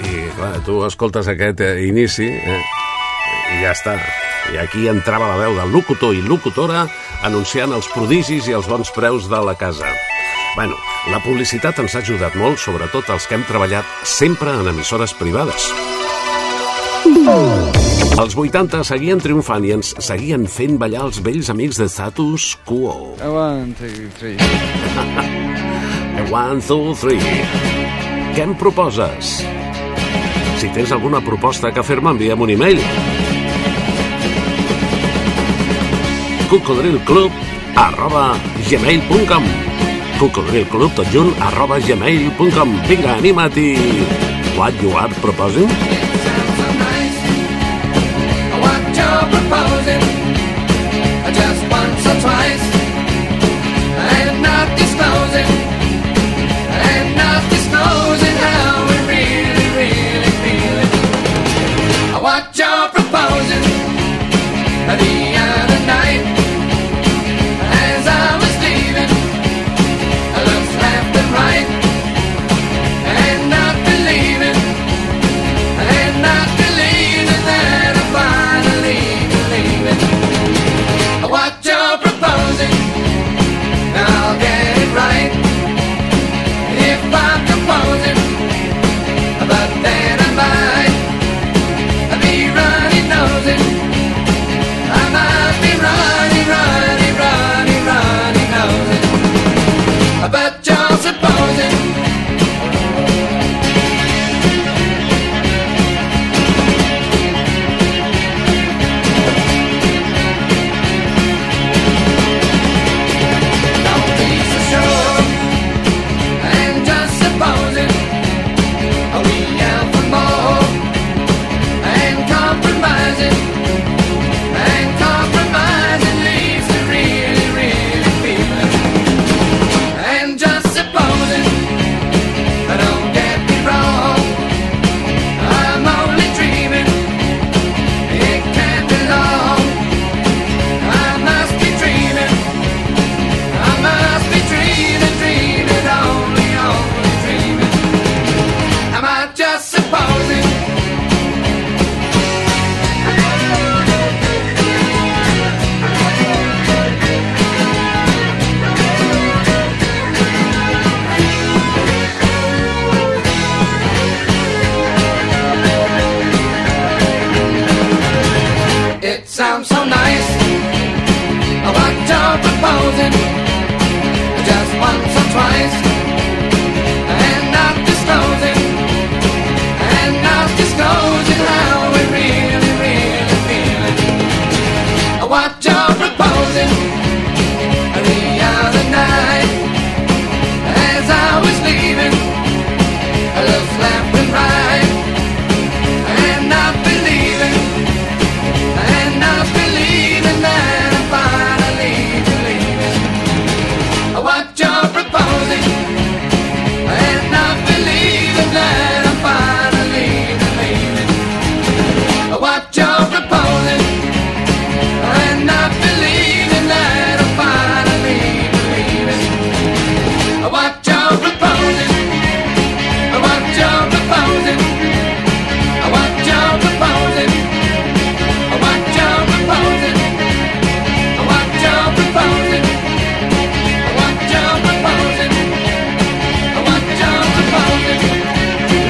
I 0.02 0.26
clar, 0.34 0.52
tu 0.66 0.82
escoltes 0.90 1.30
aquest 1.30 1.62
eh, 1.62 1.72
inici 1.86 2.26
eh, 2.26 2.60
i 3.54 3.62
ja 3.62 3.70
està. 3.70 3.94
I 4.50 4.58
aquí 4.66 4.90
entrava 4.90 5.30
la 5.30 5.38
veu 5.44 5.54
del 5.62 5.70
locutor 5.78 6.10
i 6.10 6.26
locutora 6.26 6.88
anunciant 7.22 7.70
els 7.70 7.86
prodigis 7.94 8.50
i 8.50 8.58
els 8.58 8.66
bons 8.66 8.90
preus 8.98 9.30
de 9.30 9.46
la 9.46 9.54
casa. 9.54 9.94
Bueno, 10.56 10.74
la 11.12 11.20
publicitat 11.22 11.78
ens 11.82 11.94
ha 11.94 12.02
ajudat 12.02 12.34
molt, 12.38 12.58
sobretot 12.62 13.10
els 13.14 13.26
que 13.28 13.36
hem 13.38 13.44
treballat 13.48 13.86
sempre 14.06 14.54
en 14.58 14.70
emissores 14.72 15.14
privades. 15.18 15.68
Els 18.18 18.34
80 18.34 18.82
seguien 18.86 19.22
triomfant 19.22 19.64
i 19.68 19.74
ens 19.76 19.92
seguien 20.02 20.48
fent 20.50 20.78
ballar 20.80 21.04
els 21.06 21.20
vells 21.22 21.52
amics 21.54 21.78
de 21.78 21.86
Status 21.92 22.50
Quo. 22.66 23.14
One, 23.22 23.74
two, 23.78 24.10
three. 24.18 24.36
One, 26.34 26.60
two, 26.66 26.96
three. 26.98 27.22
Què 28.34 28.42
em 28.48 28.56
proposes? 28.58 29.38
Si 30.58 30.72
tens 30.74 30.90
alguna 30.90 31.22
proposta 31.22 31.70
que 31.70 31.86
fer-me, 31.86 32.16
envia'm 32.16 32.42
un 32.42 32.56
e-mail. 32.58 32.82
cocodrilclub 36.48 37.32
arroba 37.76 38.32
gmail.com 38.70 39.44
cocodrilclub 40.18 40.94
tot 40.98 41.12
junt 41.14 41.30
arroba 41.50 41.78
gmail.com 41.78 42.74
Vinga, 42.90 43.14
anima't 43.18 43.56
i... 43.56 43.70
What 44.58 44.82
you 44.82 44.90
are 44.98 45.14
proposing? 45.22 45.97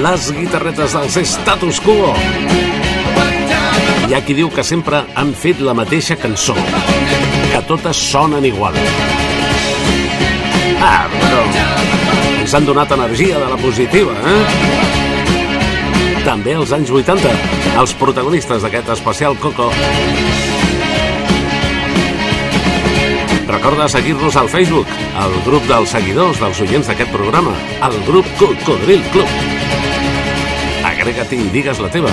Les 0.09 0.31
guitarretes 0.33 0.95
dels 0.97 1.17
Status 1.29 1.83
Quo. 1.85 2.15
Hi 4.09 4.15
ha 4.17 4.21
qui 4.25 4.33
diu 4.39 4.49
que 4.49 4.63
sempre 4.65 5.03
han 5.21 5.35
fet 5.37 5.61
la 5.61 5.75
mateixa 5.77 6.17
cançó, 6.17 6.55
que 7.51 7.61
totes 7.69 8.01
sonen 8.09 8.47
igual. 8.49 8.79
Ah, 10.81 11.05
però 11.13 11.43
ens 12.39 12.57
han 12.57 12.65
donat 12.65 12.95
energia 12.97 13.37
de 13.43 13.51
la 13.53 13.61
positiva, 13.61 14.17
eh? 14.33 14.41
També 16.25 16.57
als 16.57 16.73
anys 16.73 16.95
80, 17.03 17.37
els 17.85 17.93
protagonistes 18.01 18.65
d'aquest 18.65 18.89
especial 18.97 19.37
Coco. 19.45 19.69
Recorda 23.53 23.93
seguir-nos 23.93 24.41
al 24.41 24.49
Facebook, 24.49 24.89
al 25.21 25.37
grup 25.45 25.69
dels 25.69 25.93
seguidors 25.93 26.41
dels 26.41 26.65
oients 26.65 26.89
d'aquest 26.89 27.13
programa, 27.13 27.53
al 27.85 28.01
grup 28.09 28.25
Cocodril 28.41 29.05
Club. 29.13 29.58
Agrega-t'hi 31.09 31.39
i 31.41 31.49
digues 31.49 31.79
la 31.81 31.89
teva. 31.89 32.11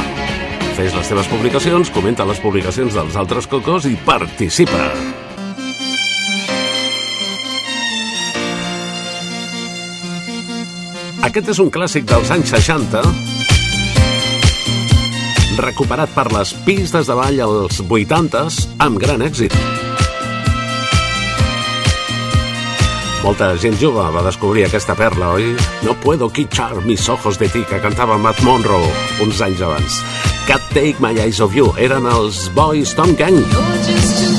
Fes 0.78 0.94
les 0.96 1.10
teves 1.12 1.28
publicacions, 1.28 1.90
comenta 1.92 2.24
les 2.24 2.38
publicacions 2.40 2.96
dels 2.96 3.18
altres 3.20 3.44
cocos 3.52 3.84
i 3.90 3.98
participa. 4.08 4.86
Aquest 11.28 11.52
és 11.58 11.60
un 11.60 11.76
clàssic 11.76 12.08
dels 12.08 12.32
anys 12.40 12.56
60 12.56 13.04
recuperat 15.60 16.16
per 16.16 16.30
les 16.32 16.56
pistes 16.64 17.12
de 17.12 17.20
ball 17.20 17.44
als 17.52 17.84
80s 17.84 18.64
amb 18.80 18.96
gran 19.04 19.28
èxit. 19.28 19.75
Molta 23.26 23.56
gent 23.58 23.74
jove 23.82 24.04
va 24.14 24.22
descobrir 24.22 24.68
aquesta 24.68 24.94
perla, 24.94 25.32
oi? 25.34 25.56
No 25.82 25.96
puedo 25.98 26.30
quitar 26.30 26.76
mis 26.86 27.10
ojos 27.10 27.40
de 27.42 27.50
ti, 27.50 27.64
que 27.66 27.82
cantava 27.82 28.20
Matt 28.22 28.44
Monroe 28.46 28.92
uns 29.26 29.42
anys 29.42 29.66
abans. 29.66 29.98
Can't 30.46 30.70
take 30.78 31.02
my 31.02 31.18
eyes 31.18 31.42
of 31.42 31.58
you, 31.58 31.74
eren 31.82 32.06
els 32.06 32.46
Boys 32.54 32.94
Tom 32.94 33.18
Gang. 33.18 33.42
You're 33.42 34.35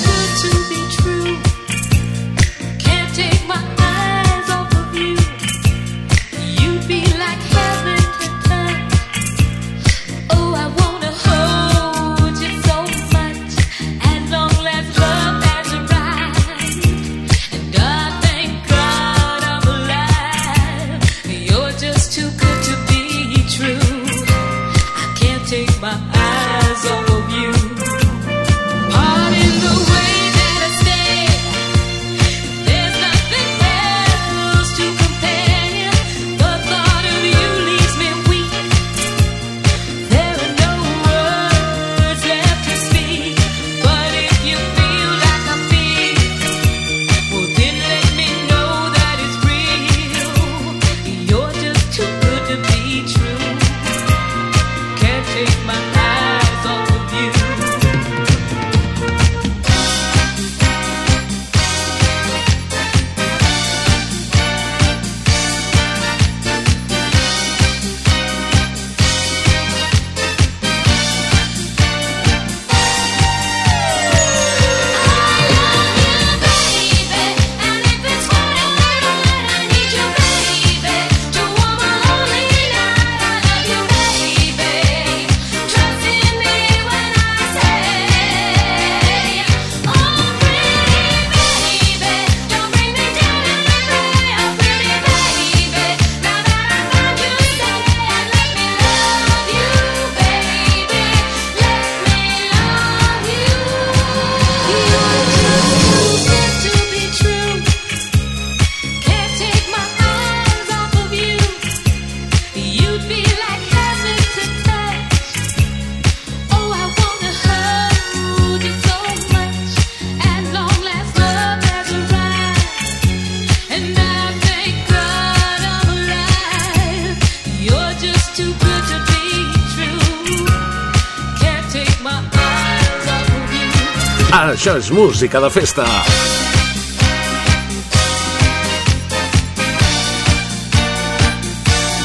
Això 134.66 134.80
és 134.82 134.88
música 134.90 135.38
de 135.38 135.46
festa. 135.46 135.84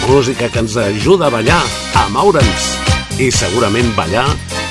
Música 0.05 0.45
que 0.45 0.62
ens 0.62 0.76
ajuda 0.78 1.26
a 1.26 1.34
ballar, 1.34 1.57
a 1.97 2.03
moure'ns. 2.14 2.68
I 3.18 3.32
segurament 3.34 3.89
ballar 3.97 4.28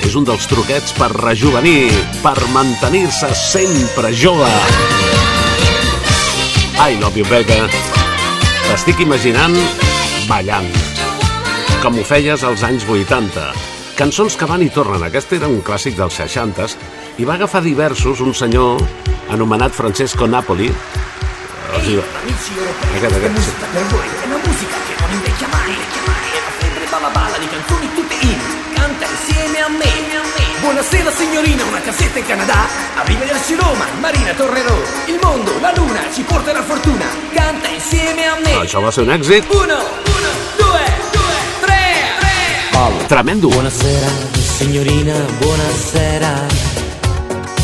és 0.07 0.15
un 0.15 0.23
dels 0.23 0.47
truquets 0.47 0.95
per 0.95 1.09
rejuvenir, 1.17 1.91
per 2.23 2.37
mantenir-se 2.55 3.33
sempre 3.35 4.13
jove. 4.15 4.47
I 6.79 6.95
love 7.03 7.19
you, 7.19 7.27
baby. 7.27 7.59
T'estic 8.69 9.03
imaginant 9.03 9.59
ballant, 10.31 10.71
com 11.83 11.99
ho 11.99 12.07
feies 12.07 12.47
als 12.47 12.63
anys 12.63 12.87
80, 12.87 13.51
cançons 13.99 14.39
que 14.39 14.47
van 14.47 14.63
i 14.63 14.71
tornen. 14.71 15.03
Aquest 15.11 15.35
era 15.41 15.51
un 15.51 15.59
clàssic 15.59 15.99
dels 15.99 16.23
60s 16.23 16.79
i 17.21 17.25
va 17.25 17.35
agafar 17.37 17.61
diversos 17.61 18.19
un 18.25 18.33
senyor 18.33 18.81
anomenat 19.29 19.71
Francesco 19.77 20.25
Napoli. 20.25 20.71
O 20.71 21.79
sigui, 21.83 21.99
europei, 22.01 22.97
Aquest, 22.97 23.15
aquest, 23.15 23.21
la 23.21 23.37
a 29.61 29.69
me. 29.77 30.61
Buonasera 30.61 31.11
signorina, 31.11 31.63
una 31.65 31.81
cassetta 31.81 32.17
in 32.19 32.25
Canada, 32.25 32.55
arrivederci 32.95 33.55
Roma, 33.55 33.85
Marina 33.99 34.33
tornerò, 34.33 34.75
il 35.05 35.19
mondo, 35.21 35.51
la 35.59 35.73
luna, 35.75 36.01
ci 36.11 36.23
porterà 36.23 36.63
fortuna, 36.63 37.05
canta 37.33 37.67
insieme 37.67 38.25
a 38.25 38.35
me. 38.43 38.53
això 38.65 38.81
va 38.81 38.91
ser 38.91 39.03
un 39.05 39.11
èxit 39.13 39.45
Uno, 39.49 39.77
uno, 39.77 40.31
due, 40.57 40.85
due, 41.11 41.37
tre, 41.61 41.85
tre. 42.71 43.05
tremendo. 43.07 43.47
Buonasera, 43.47 44.09
signorina, 44.33 45.13
buonasera. 45.39 46.70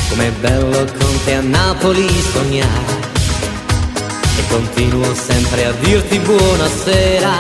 Com'è 0.10 0.32
bello 0.40 0.86
con 0.98 1.24
te 1.26 1.34
a 1.34 1.42
Napoli 1.42 2.08
sognare. 2.32 2.96
E 4.38 4.48
continuo 4.50 5.14
sempre 5.14 5.66
a 5.66 5.72
dirti 5.80 6.20
buonasera. 6.20 7.32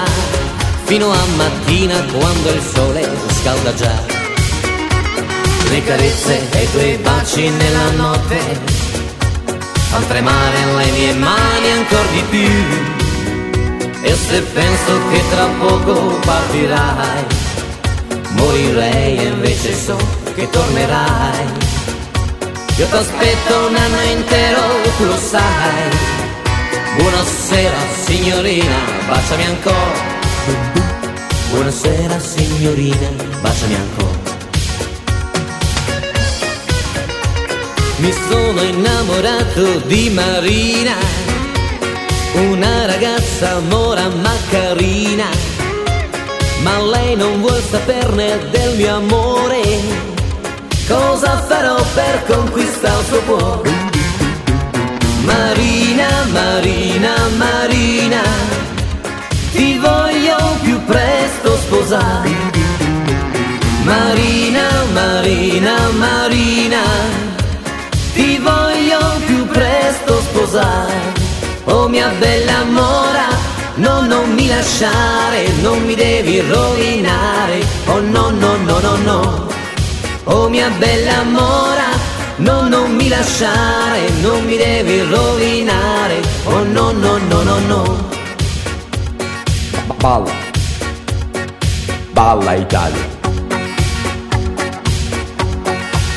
Fino 0.83 1.11
a 1.11 1.25
mattina 1.35 1.95
quando 2.11 2.49
il 2.49 2.61
sole 2.61 3.07
scalda 3.41 3.73
già. 3.73 3.95
Le 5.69 5.83
carezze 5.83 6.49
e 6.51 6.63
i 6.63 6.71
tuoi 6.71 6.97
baci 6.97 7.49
nella 7.49 7.91
notte. 7.91 8.37
Fan 9.89 10.07
tremare 10.07 10.57
le 10.75 10.91
mie 10.91 11.13
mani 11.13 11.71
ancora 11.71 12.07
di 12.11 12.23
più. 12.29 12.49
E 14.01 14.15
se 14.15 14.41
penso 14.41 14.99
che 15.11 15.23
tra 15.29 15.45
poco 15.59 16.19
partirai 16.25 17.45
morirei 18.31 19.17
e 19.17 19.23
invece 19.23 19.73
so 19.73 19.97
che 20.35 20.49
tornerai. 20.49 21.45
Io 22.77 22.85
t'aspetto 22.87 23.67
un 23.67 23.75
anno 23.75 24.01
intero, 24.01 24.61
tu 24.97 25.05
lo 25.05 25.17
sai. 25.17 25.89
Buonasera 26.97 27.77
signorina, 28.05 28.75
baciami 29.07 29.45
ancora. 29.45 30.15
Buonasera 31.49 32.19
signorina, 32.19 33.09
baciami 33.41 33.75
ancora. 33.75 34.35
Mi 37.97 38.13
sono 38.29 38.61
innamorato 38.61 39.79
di 39.87 40.11
Marina, 40.11 40.95
una 42.33 42.85
ragazza 42.85 43.59
mora 43.69 44.07
ma 44.07 44.35
carina 44.51 45.55
ma 46.61 46.81
lei 46.81 47.15
non 47.15 47.39
vuol 47.41 47.61
saperne 47.61 48.49
del 48.51 48.75
mio 48.75 48.95
amore. 48.95 50.16
Cosa 50.87 51.43
farò 51.45 51.75
per 51.93 52.23
conquistare 52.27 52.99
il 52.99 53.05
suo 53.07 53.21
cuore? 53.23 53.69
Marina, 55.25 56.07
Marina, 56.31 57.13
Marina, 57.35 58.21
ti 59.51 59.77
voglio 59.79 60.37
più 60.61 60.81
presto 60.85 61.57
sposare. 61.57 62.29
Marina, 63.83 64.69
Marina, 64.93 65.89
Marina, 65.89 66.83
ti 68.13 68.37
voglio 68.37 68.99
più 69.25 69.45
presto 69.47 70.21
sposare. 70.21 71.13
Oh 71.65 71.89
mia 71.89 72.13
bella 72.17 72.63
mora, 72.63 73.27
no, 73.75 74.05
non 74.05 74.33
mi 74.35 74.47
lasciare, 74.47 75.51
non 75.61 75.83
mi 75.83 75.95
devi 75.95 76.39
rovinare. 76.39 77.59
Oh 77.87 77.99
no, 77.99 78.29
no, 78.29 78.55
no, 78.55 78.79
no, 78.79 78.95
no. 79.03 79.56
Oh 80.29 80.49
mia 80.49 80.69
bella 80.77 81.23
mora, 81.23 81.89
no, 82.37 82.67
non 82.67 82.95
mi 82.95 83.07
lasciare, 83.07 84.09
non 84.21 84.43
mi 84.43 84.57
devi 84.57 85.01
rovinare. 85.03 86.21
Oh 86.43 86.63
no, 86.63 86.91
no, 86.91 87.17
no, 87.17 87.43
no, 87.43 87.59
no. 87.59 88.09
Balla. 89.97 90.31
Balla 92.11 92.53
Italia. 92.55 93.05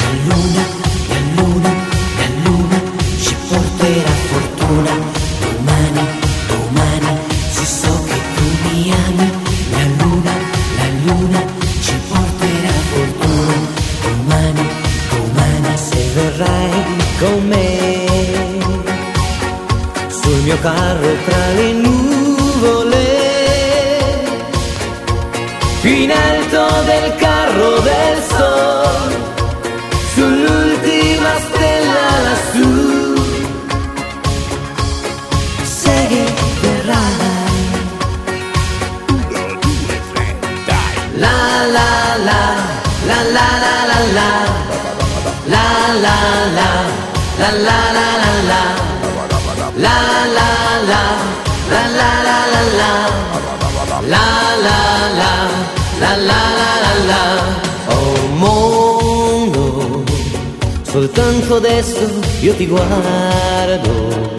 La 0.03 0.11
luna, 0.27 0.65
la 1.09 1.19
luna, 1.37 1.71
la 2.19 2.27
luna 2.45 2.81
ci 3.21 3.35
porterà 3.49 4.11
fortuna. 4.29 5.10
Me. 17.29 18.09
Sul 20.09 20.41
mio 20.43 20.59
carro 20.61 21.13
tra 21.27 21.47
le 21.55 21.73
nuvole. 21.73 23.09
Più 25.81 25.91
in 25.91 26.13
alto 26.13 26.83
del 26.85 27.15
carro 27.17 27.81
del 27.81 28.23
sol 28.29 29.13
sull'ultima 30.15 31.31
stella 31.47 32.09
lassù. 32.27 33.15
Sai 35.63 36.07
che 36.09 36.25
verrai. 36.61 37.09
La 41.17 41.67
la 41.77 42.17
la, 42.29 42.43
la 43.07 43.23
la 43.23 43.23
la 43.35 43.49
la 43.61 43.61
la, 43.65 43.80
la 47.41 47.51
la 47.53 47.79
la 47.97 48.09
la 48.21 48.35
la, 48.51 48.63
la 49.85 49.97
la 50.37 50.49
la, 50.91 51.03
la 51.71 51.83
la 51.99 52.11
la 52.27 52.39
la 52.53 52.63
la, 52.81 52.93
la 54.13 54.27
la 54.67 54.79
la, 55.19 55.33
la 56.03 56.13
la 56.29 56.41
la 56.59 56.71
la 56.85 56.93
la. 57.11 57.23
Oh 57.89 58.23
mondo, 58.37 60.05
soltanto 60.83 61.57
adesso 61.57 62.05
io 62.41 62.53
ti 62.55 62.67
guardo, 62.67 64.35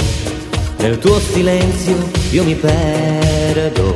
nel 0.78 1.00
tuo 1.00 1.20
silenzio 1.20 1.98
io 2.30 2.44
mi 2.44 2.54
perdo. 2.54 3.96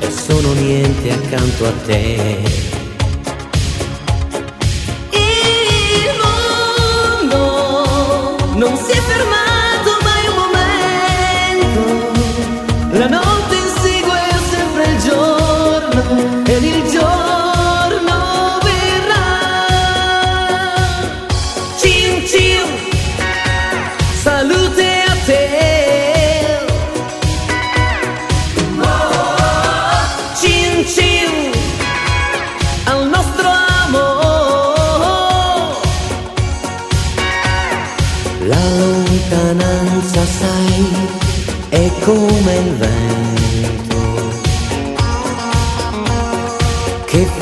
E 0.00 0.10
sono 0.10 0.52
niente 0.54 1.12
accanto 1.12 1.64
a 1.66 1.72
te. 1.86 2.73
não 8.56 8.76
se 8.76 8.94
firmar. 8.94 9.53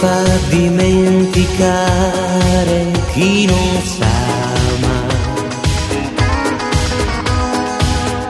Fa 0.03 0.23
dimenticare 0.49 1.71
chi 3.13 3.47
non 3.47 3.81
sa 3.97 4.19
mai. 4.85 5.15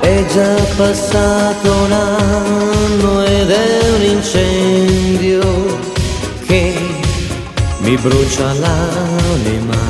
È 0.00 0.26
già 0.34 0.54
passato 0.76 1.72
un 1.84 1.92
anno 1.92 3.24
ed 3.24 3.50
è 3.50 3.90
un 3.96 4.02
incendio 4.02 5.78
che 6.46 6.74
mi 7.78 7.96
brucia 7.96 8.52
l'anima. 8.52 9.80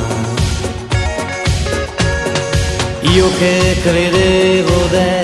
Io 3.01 3.29
che 3.37 3.75
credevo 3.83 4.87
d'essere 4.89 5.22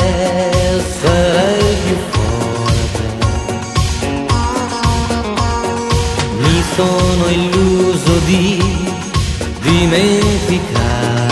di 8.30 8.62
dimenticare. 9.62 11.28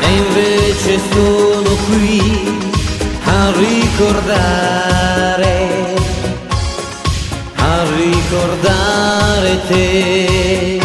E 0.00 0.08
invece 0.16 1.00
sono 1.12 1.70
qui 1.88 2.20
a 3.24 3.52
ricordare 3.56 4.86
ricordare 7.96 9.60
te. 9.68 10.80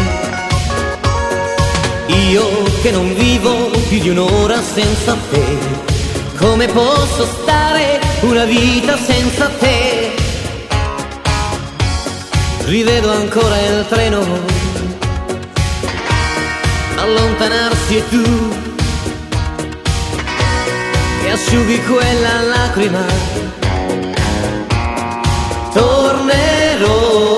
Io 2.08 2.64
che 2.82 2.92
non 2.92 3.14
vivo 3.16 3.70
più 3.88 4.00
di 4.00 4.10
un'ora 4.10 4.62
senza 4.62 5.16
te, 5.30 5.58
come 6.38 6.68
posso 6.68 7.26
stare 7.42 8.00
una 8.22 8.46
vita 8.46 8.98
senza 8.98 9.48
te? 9.60 9.91
Rivedo 12.72 13.11
ancora 13.11 13.59
il 13.59 13.86
treno. 13.89 14.24
Allontanarsi 16.95 17.97
e 17.97 18.07
tu. 18.07 18.24
Che 21.22 21.30
asciughi 21.32 21.84
quella 21.84 22.41
lacrima. 22.43 23.03
Tornerò. 25.74 27.38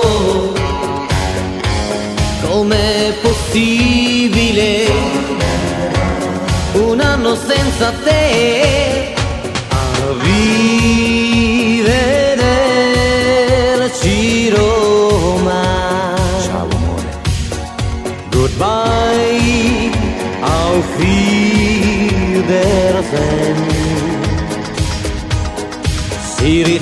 Com'è 2.42 3.14
possibile. 3.20 4.86
Un 6.74 7.00
anno 7.00 7.34
senza 7.34 7.92
te 8.04 8.23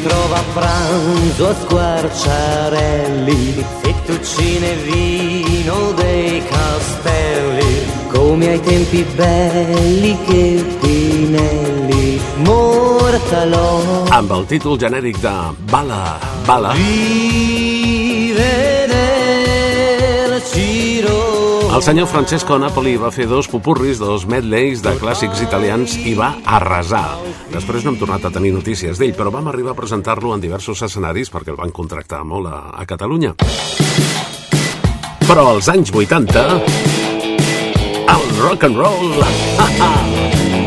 Si 0.02 0.08
ritrova 0.08 0.36
a 0.36 0.42
pranzo 0.52 1.48
a 1.48 1.54
squarciarelli, 1.54 3.64
fettuccine 3.82 4.72
e 4.72 4.76
vino 4.76 5.92
dei 5.92 6.42
castelli, 6.44 7.86
come 8.08 8.48
ai 8.48 8.60
tempi 8.60 9.06
belli 9.14 10.18
che 10.24 10.64
Pinelli 10.80 12.20
mortalò. 12.38 13.80
Amb 14.08 14.30
el 14.32 14.46
títol 14.46 14.76
genèric 14.76 15.20
de 15.20 15.52
Bala, 15.70 16.18
Bala, 16.46 16.72
Rivederci 16.72 18.40
Roma. 21.06 21.41
El 21.74 21.82
senyor 21.82 22.06
Francesco 22.06 22.58
Napoli 22.60 22.98
va 23.00 23.08
fer 23.10 23.24
dos 23.24 23.46
pupurris, 23.48 23.96
dos 23.96 24.26
medleys 24.28 24.82
de 24.84 24.92
clàssics 25.00 25.40
italians 25.40 25.94
i 25.96 26.12
va 26.18 26.34
arrasar. 26.44 27.16
Després 27.52 27.84
no 27.84 27.94
hem 27.94 27.98
tornat 28.00 28.26
a 28.28 28.32
tenir 28.34 28.52
notícies 28.52 29.00
d'ell, 29.00 29.14
però 29.16 29.32
vam 29.32 29.48
arribar 29.48 29.72
a 29.72 29.78
presentar-lo 29.78 30.34
en 30.34 30.44
diversos 30.44 30.82
escenaris 30.84 31.32
perquè 31.32 31.54
el 31.54 31.60
van 31.60 31.72
contractar 31.72 32.20
molt 32.28 32.50
a, 32.52 32.60
a 32.76 32.84
Catalunya. 32.84 33.32
Però 35.24 35.48
als 35.54 35.72
anys 35.72 35.94
80, 35.96 36.44
el 38.12 38.30
rock 38.42 38.68
and 38.68 38.76
roll 38.76 39.16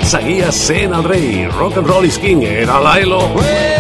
seguia 0.10 0.50
sent 0.50 0.98
el 0.98 1.06
rei. 1.06 1.46
Rock 1.54 1.78
and 1.84 1.88
roll 1.88 2.10
is 2.10 2.18
king, 2.18 2.42
era 2.42 2.82
l'Ailo. 2.82 3.22
Well, 3.38 3.75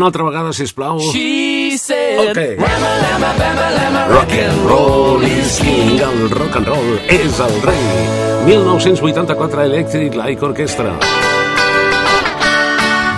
una 0.00 0.06
altra 0.08 0.24
vegada, 0.24 0.52
sisplau. 0.52 0.98
She 1.12 1.76
said, 1.76 2.30
Okay. 2.30 2.56
Bamma 2.56 2.92
lamma, 3.04 4.06
Rock 4.08 4.32
and 4.32 4.64
roll 4.66 5.22
is 5.22 5.58
king. 5.60 6.00
El 6.00 6.30
rock 6.30 6.56
and 6.56 6.66
roll 6.66 6.98
és 7.08 7.38
el 7.40 7.60
rei. 7.62 7.84
1984, 8.46 9.64
Electric 9.64 10.14
Light 10.16 10.42
Orchestra. 10.42 10.96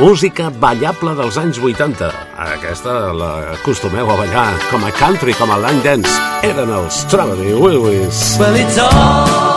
Música 0.01 0.51
ballable 0.51 1.15
dels 1.15 1.39
anys 1.39 1.63
80. 1.63 2.11
Aquesta 2.57 3.13
l'acostumeu 3.15 4.11
a 4.11 4.19
ballar 4.19 4.51
com 4.73 4.83
a 4.85 4.91
country, 4.99 5.39
com 5.39 5.55
a 5.55 5.61
line 5.63 5.85
dance. 5.87 6.19
Eren 6.43 6.75
els 6.75 7.05
Strawberry 7.07 7.55
Willis. 7.55 8.37
Well, 8.43 8.59
it's 8.59 8.79
alright. 8.83 9.52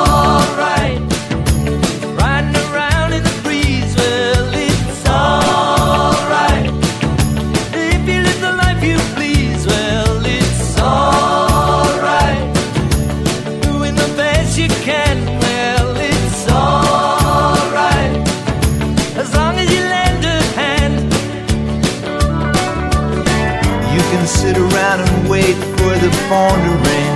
phone 26.30 26.59
to 26.67 26.73
ring. 26.88 27.15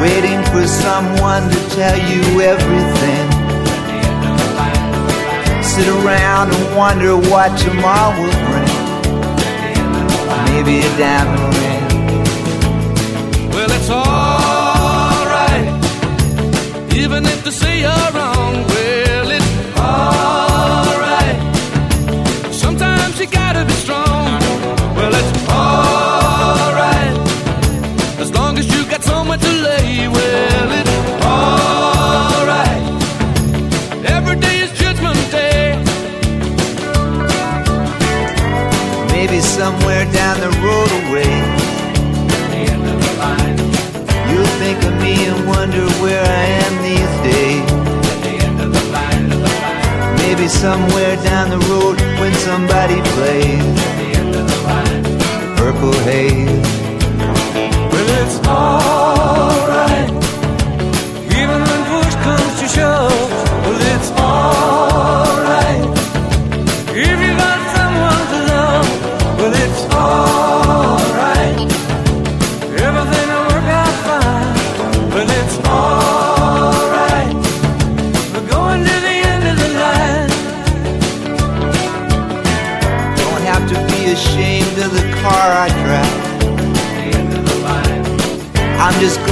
Waiting 0.00 0.40
for 0.52 0.64
someone 0.66 1.44
to 1.50 1.60
tell 1.76 1.98
you 2.10 2.22
everything. 2.52 3.26
Sit 5.62 5.88
around 5.88 6.52
and 6.54 6.76
wonder 6.76 7.16
what 7.16 7.50
tomorrow 7.58 8.12
will 8.18 8.38
bring. 8.48 8.74
Maybe 10.50 10.74
a 10.88 10.90
diamond 10.96 11.54
ring. 11.60 11.84
Well, 13.54 13.70
it's 13.78 13.90
alright, 13.90 15.68
even 16.96 17.24
if 17.26 17.44
they 17.44 17.50
say 17.50 17.80
you're 17.80 18.10
wrong. 18.16 18.54
Well, 18.72 19.30
it's 19.36 19.78
alright. 19.78 20.43
somewhere 50.64 51.14
down 51.16 51.50
the 51.50 51.58
road 51.68 52.00
when 52.18 52.32
somebody 52.32 52.98
plays 53.12 53.60
at 53.60 53.96
the 53.98 54.18
end 54.18 54.34
of 54.34 54.46
the 54.48 54.58
line 54.66 55.02
the 55.02 55.54
purple 55.58 55.92
haze. 56.08 56.68
Well, 57.92 58.08
it's 58.22 58.48
all. 58.48 58.93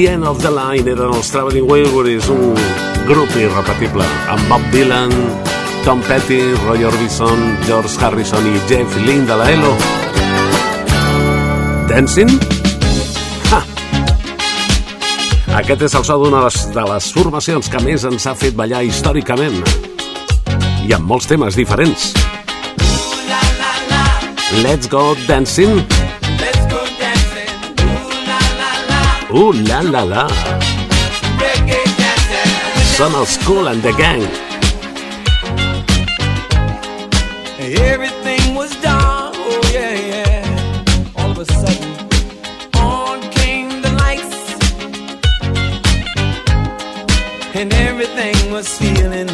The 0.00 0.08
End 0.08 0.24
of 0.24 0.40
the 0.40 0.48
Line 0.48 0.88
eren 0.88 1.10
els 1.12 1.28
Traveling 1.28 1.66
Wilburys, 1.68 2.30
un 2.32 2.54
grup 3.04 3.34
irrepetible, 3.36 4.06
amb 4.32 4.46
Bob 4.48 4.62
Dylan, 4.72 5.12
Tom 5.84 6.00
Petty, 6.06 6.38
Roy 6.62 6.86
Orbison, 6.88 7.42
George 7.66 8.00
Harrison 8.00 8.48
i 8.48 8.54
Jeff 8.70 8.96
Lynne 9.04 9.28
de 9.28 9.36
la 9.36 9.50
Elo. 9.52 9.74
Dancing? 11.92 12.32
Ha! 13.52 13.60
Aquest 15.60 15.84
és 15.90 16.00
el 16.00 16.08
so 16.08 16.16
d'una 16.24 16.46
de 16.48 16.88
les 16.94 17.12
formacions 17.20 17.68
que 17.68 17.84
més 17.84 18.08
ens 18.08 18.24
ha 18.24 18.32
fet 18.32 18.56
ballar 18.56 18.80
històricament 18.88 19.60
i 20.88 20.96
amb 20.96 21.12
molts 21.12 21.28
temes 21.28 21.60
diferents. 21.60 22.14
Let's 24.64 24.88
go 24.88 25.10
dancing! 25.28 25.99
Ooh 29.32 29.52
la 29.52 29.80
la 29.80 30.02
la. 30.02 30.28
Summer 32.96 33.24
School 33.24 33.68
and 33.68 33.80
the 33.80 33.92
Gang. 33.92 34.22
Everything 37.60 38.56
was 38.56 38.74
dark, 38.82 39.34
oh 39.36 39.60
yeah, 39.72 39.94
yeah. 40.12 41.14
All 41.16 41.30
of 41.30 41.38
a 41.38 41.44
sudden, 41.44 41.92
on 42.74 43.20
came 43.30 43.80
the 43.82 43.92
lights. 44.02 44.40
And 47.54 47.72
everything 47.72 48.50
was 48.50 48.66
feeling 48.78 49.28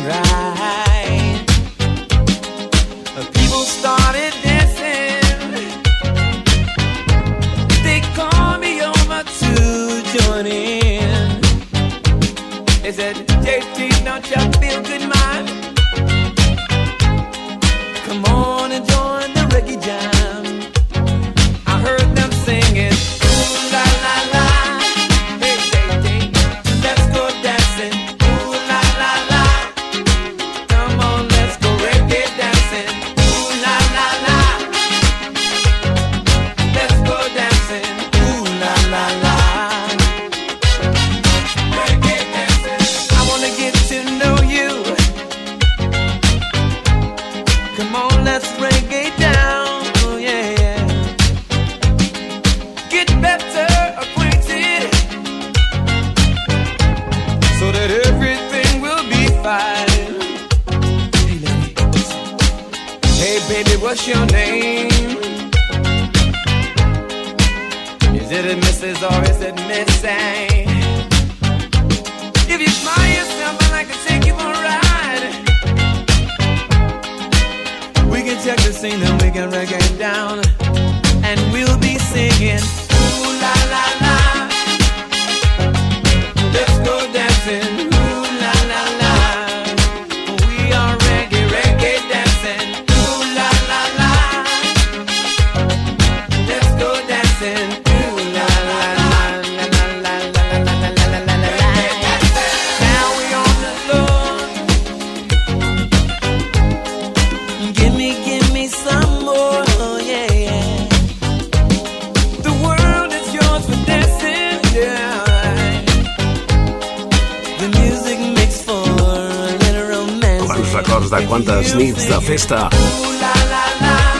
festa 122.36 122.66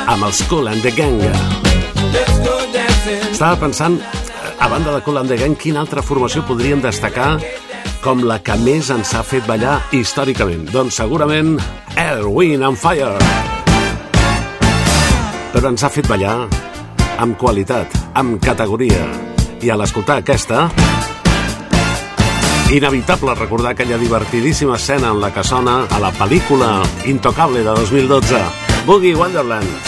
amb 0.09 0.25
els 0.25 0.39
Cool 0.49 0.71
and 0.71 0.81
the 0.81 0.93
Gang. 0.97 1.19
Estava 3.29 3.59
pensant, 3.61 3.99
a 4.57 4.69
banda 4.73 4.95
de 4.95 5.03
Cool 5.05 5.21
and 5.21 5.29
the 5.29 5.37
Gang, 5.37 5.57
quina 5.61 5.83
altra 5.83 6.01
formació 6.01 6.41
podríem 6.49 6.81
destacar 6.81 7.35
com 8.01 8.25
la 8.25 8.39
que 8.41 8.57
més 8.63 8.89
ens 8.95 9.13
ha 9.13 9.21
fet 9.27 9.45
ballar 9.45 9.83
històricament? 9.93 10.65
Doncs 10.73 10.97
segurament 11.03 11.59
Air, 11.93 12.25
Wind 12.25 12.65
and 12.65 12.81
Fire. 12.81 13.19
Però 15.53 15.75
ens 15.75 15.85
ha 15.85 15.93
fet 15.93 16.09
ballar 16.09 16.39
amb 17.21 17.37
qualitat, 17.37 18.01
amb 18.17 18.41
categoria. 18.41 19.11
I 19.61 19.75
a 19.75 19.77
l'escoltar 19.77 20.23
aquesta, 20.23 20.71
inevitable 22.71 23.35
recordar 23.35 23.73
aquella 23.73 23.99
divertidíssima 23.99 24.77
escena 24.77 25.11
en 25.11 25.21
la 25.21 25.33
que 25.33 25.45
sona 25.45 25.85
a 25.87 26.01
la 26.01 26.13
pel·lícula 26.13 26.83
Intocable 27.07 27.61
de 27.61 27.71
2012, 27.71 28.43
Boogie 28.87 29.15
Wonderland. 29.15 29.86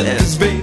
Says, 0.00 0.38
baby, 0.38 0.59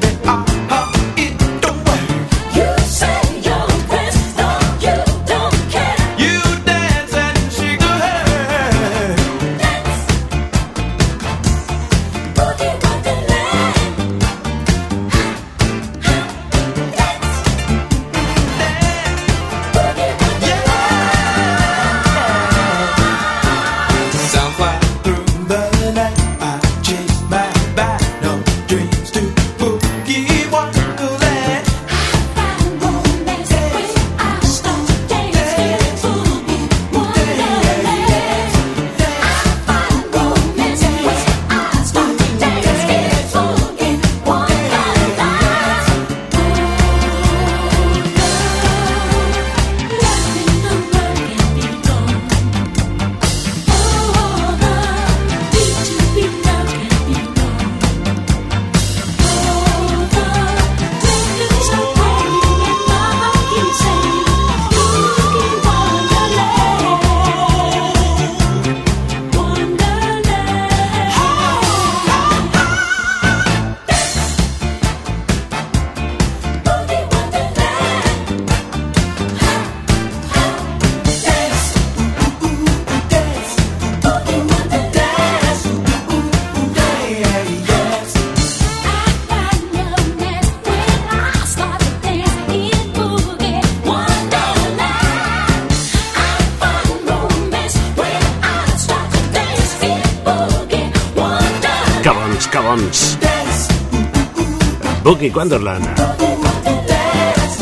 Boogie 105.27 105.35
Wonderland. 105.35 105.87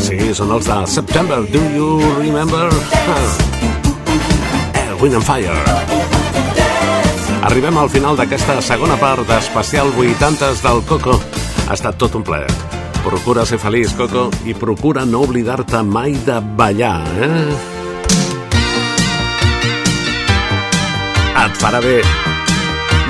Sí, 0.05 0.17
són 0.37 0.51
els 0.53 0.67
de 0.69 0.75
September. 0.87 1.39
Do 1.49 1.61
you 1.73 1.97
remember? 2.19 2.69
Ah. 2.93 3.31
Air, 4.81 4.93
Wind 5.01 5.15
and 5.15 5.25
Fire. 5.25 5.55
Arribem 7.45 7.77
al 7.77 7.89
final 7.89 8.17
d'aquesta 8.17 8.59
segona 8.61 8.97
part 9.01 9.25
d'Especial 9.29 9.89
80s 9.97 10.61
del 10.61 10.83
Coco. 10.85 11.17
Ha 11.65 11.73
estat 11.73 11.97
tot 11.97 12.15
un 12.15 12.25
plaer. 12.25 12.51
Procura 13.05 13.45
ser 13.45 13.57
feliç, 13.61 13.95
Coco, 13.97 14.29
i 14.45 14.53
procura 14.53 15.05
no 15.05 15.23
oblidar-te 15.25 15.81
mai 15.81 16.13
de 16.25 16.39
ballar, 16.57 17.01
eh? 17.17 17.49
Et 21.45 21.61
farà 21.61 21.81
bé. 21.81 22.01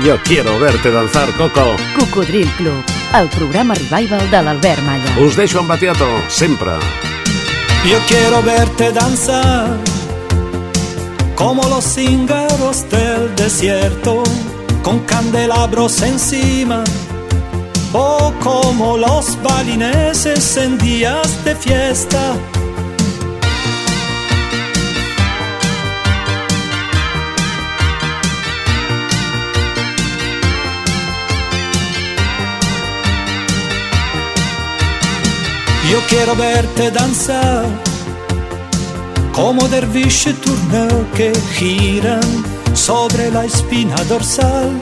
Yo 0.04 0.16
quiero 0.24 0.58
verte 0.60 0.92
danzar, 0.92 1.28
Coco. 1.36 1.74
Cocodril 1.96 2.48
Club, 2.56 2.95
el 3.20 3.28
programa 3.28 3.74
revival 3.74 4.30
de 4.30 4.42
l'Albert 4.42 4.82
Malla. 4.82 5.12
Us 5.24 5.36
deixo 5.36 5.60
amb 5.60 5.70
Batiato, 5.70 6.06
sempre. 6.28 6.72
Yo 7.88 7.98
quiero 8.08 8.42
verte 8.42 8.92
danzar 8.92 9.76
como 11.34 11.62
los 11.68 11.84
cíngaros 11.84 12.88
del 12.90 13.34
desierto, 13.36 14.22
con 14.82 15.00
candelabros 15.00 16.02
encima, 16.02 16.84
o 17.92 18.32
como 18.42 18.96
los 18.98 19.40
balineses 19.42 20.56
en 20.56 20.76
días 20.78 21.44
de 21.44 21.54
fiesta. 21.54 22.34
Yo 35.90 36.00
quiero 36.08 36.34
verte 36.34 36.90
danzar 36.90 37.64
como 39.32 39.68
derviche 39.68 40.32
turneo 40.32 41.06
que 41.14 41.32
giran 41.54 42.44
sobre 42.74 43.30
la 43.30 43.44
espina 43.44 43.94
dorsal 44.08 44.80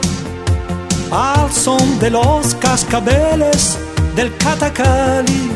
al 1.11 1.51
son 1.51 1.99
de 1.99 2.09
los 2.09 2.55
cascabeles 2.55 3.77
del 4.15 4.35
catacali. 4.37 5.51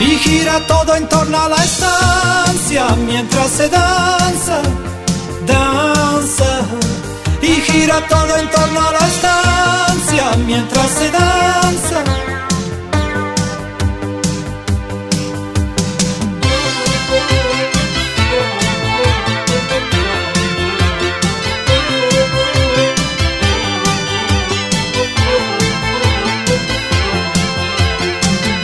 Y 0.00 0.16
gira 0.18 0.60
todo 0.66 0.94
en 0.94 1.08
torno 1.08 1.40
a 1.40 1.48
la 1.48 1.64
estancia 1.64 2.59
mientras 3.04 3.50
se 3.50 3.68
danza, 3.68 4.62
danza. 5.44 6.60
Y 7.42 7.60
gira 7.62 8.00
todo 8.06 8.36
en 8.36 8.48
torno 8.48 8.80
a 8.80 8.92
la 8.92 9.08
estancia 9.08 10.24
mientras 10.46 10.88
se 10.90 11.10
danza. 11.10 12.04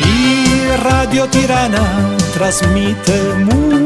Y 0.05 0.77
Radio 0.77 1.27
Tirana 1.29 2.17
transmite 2.35 3.86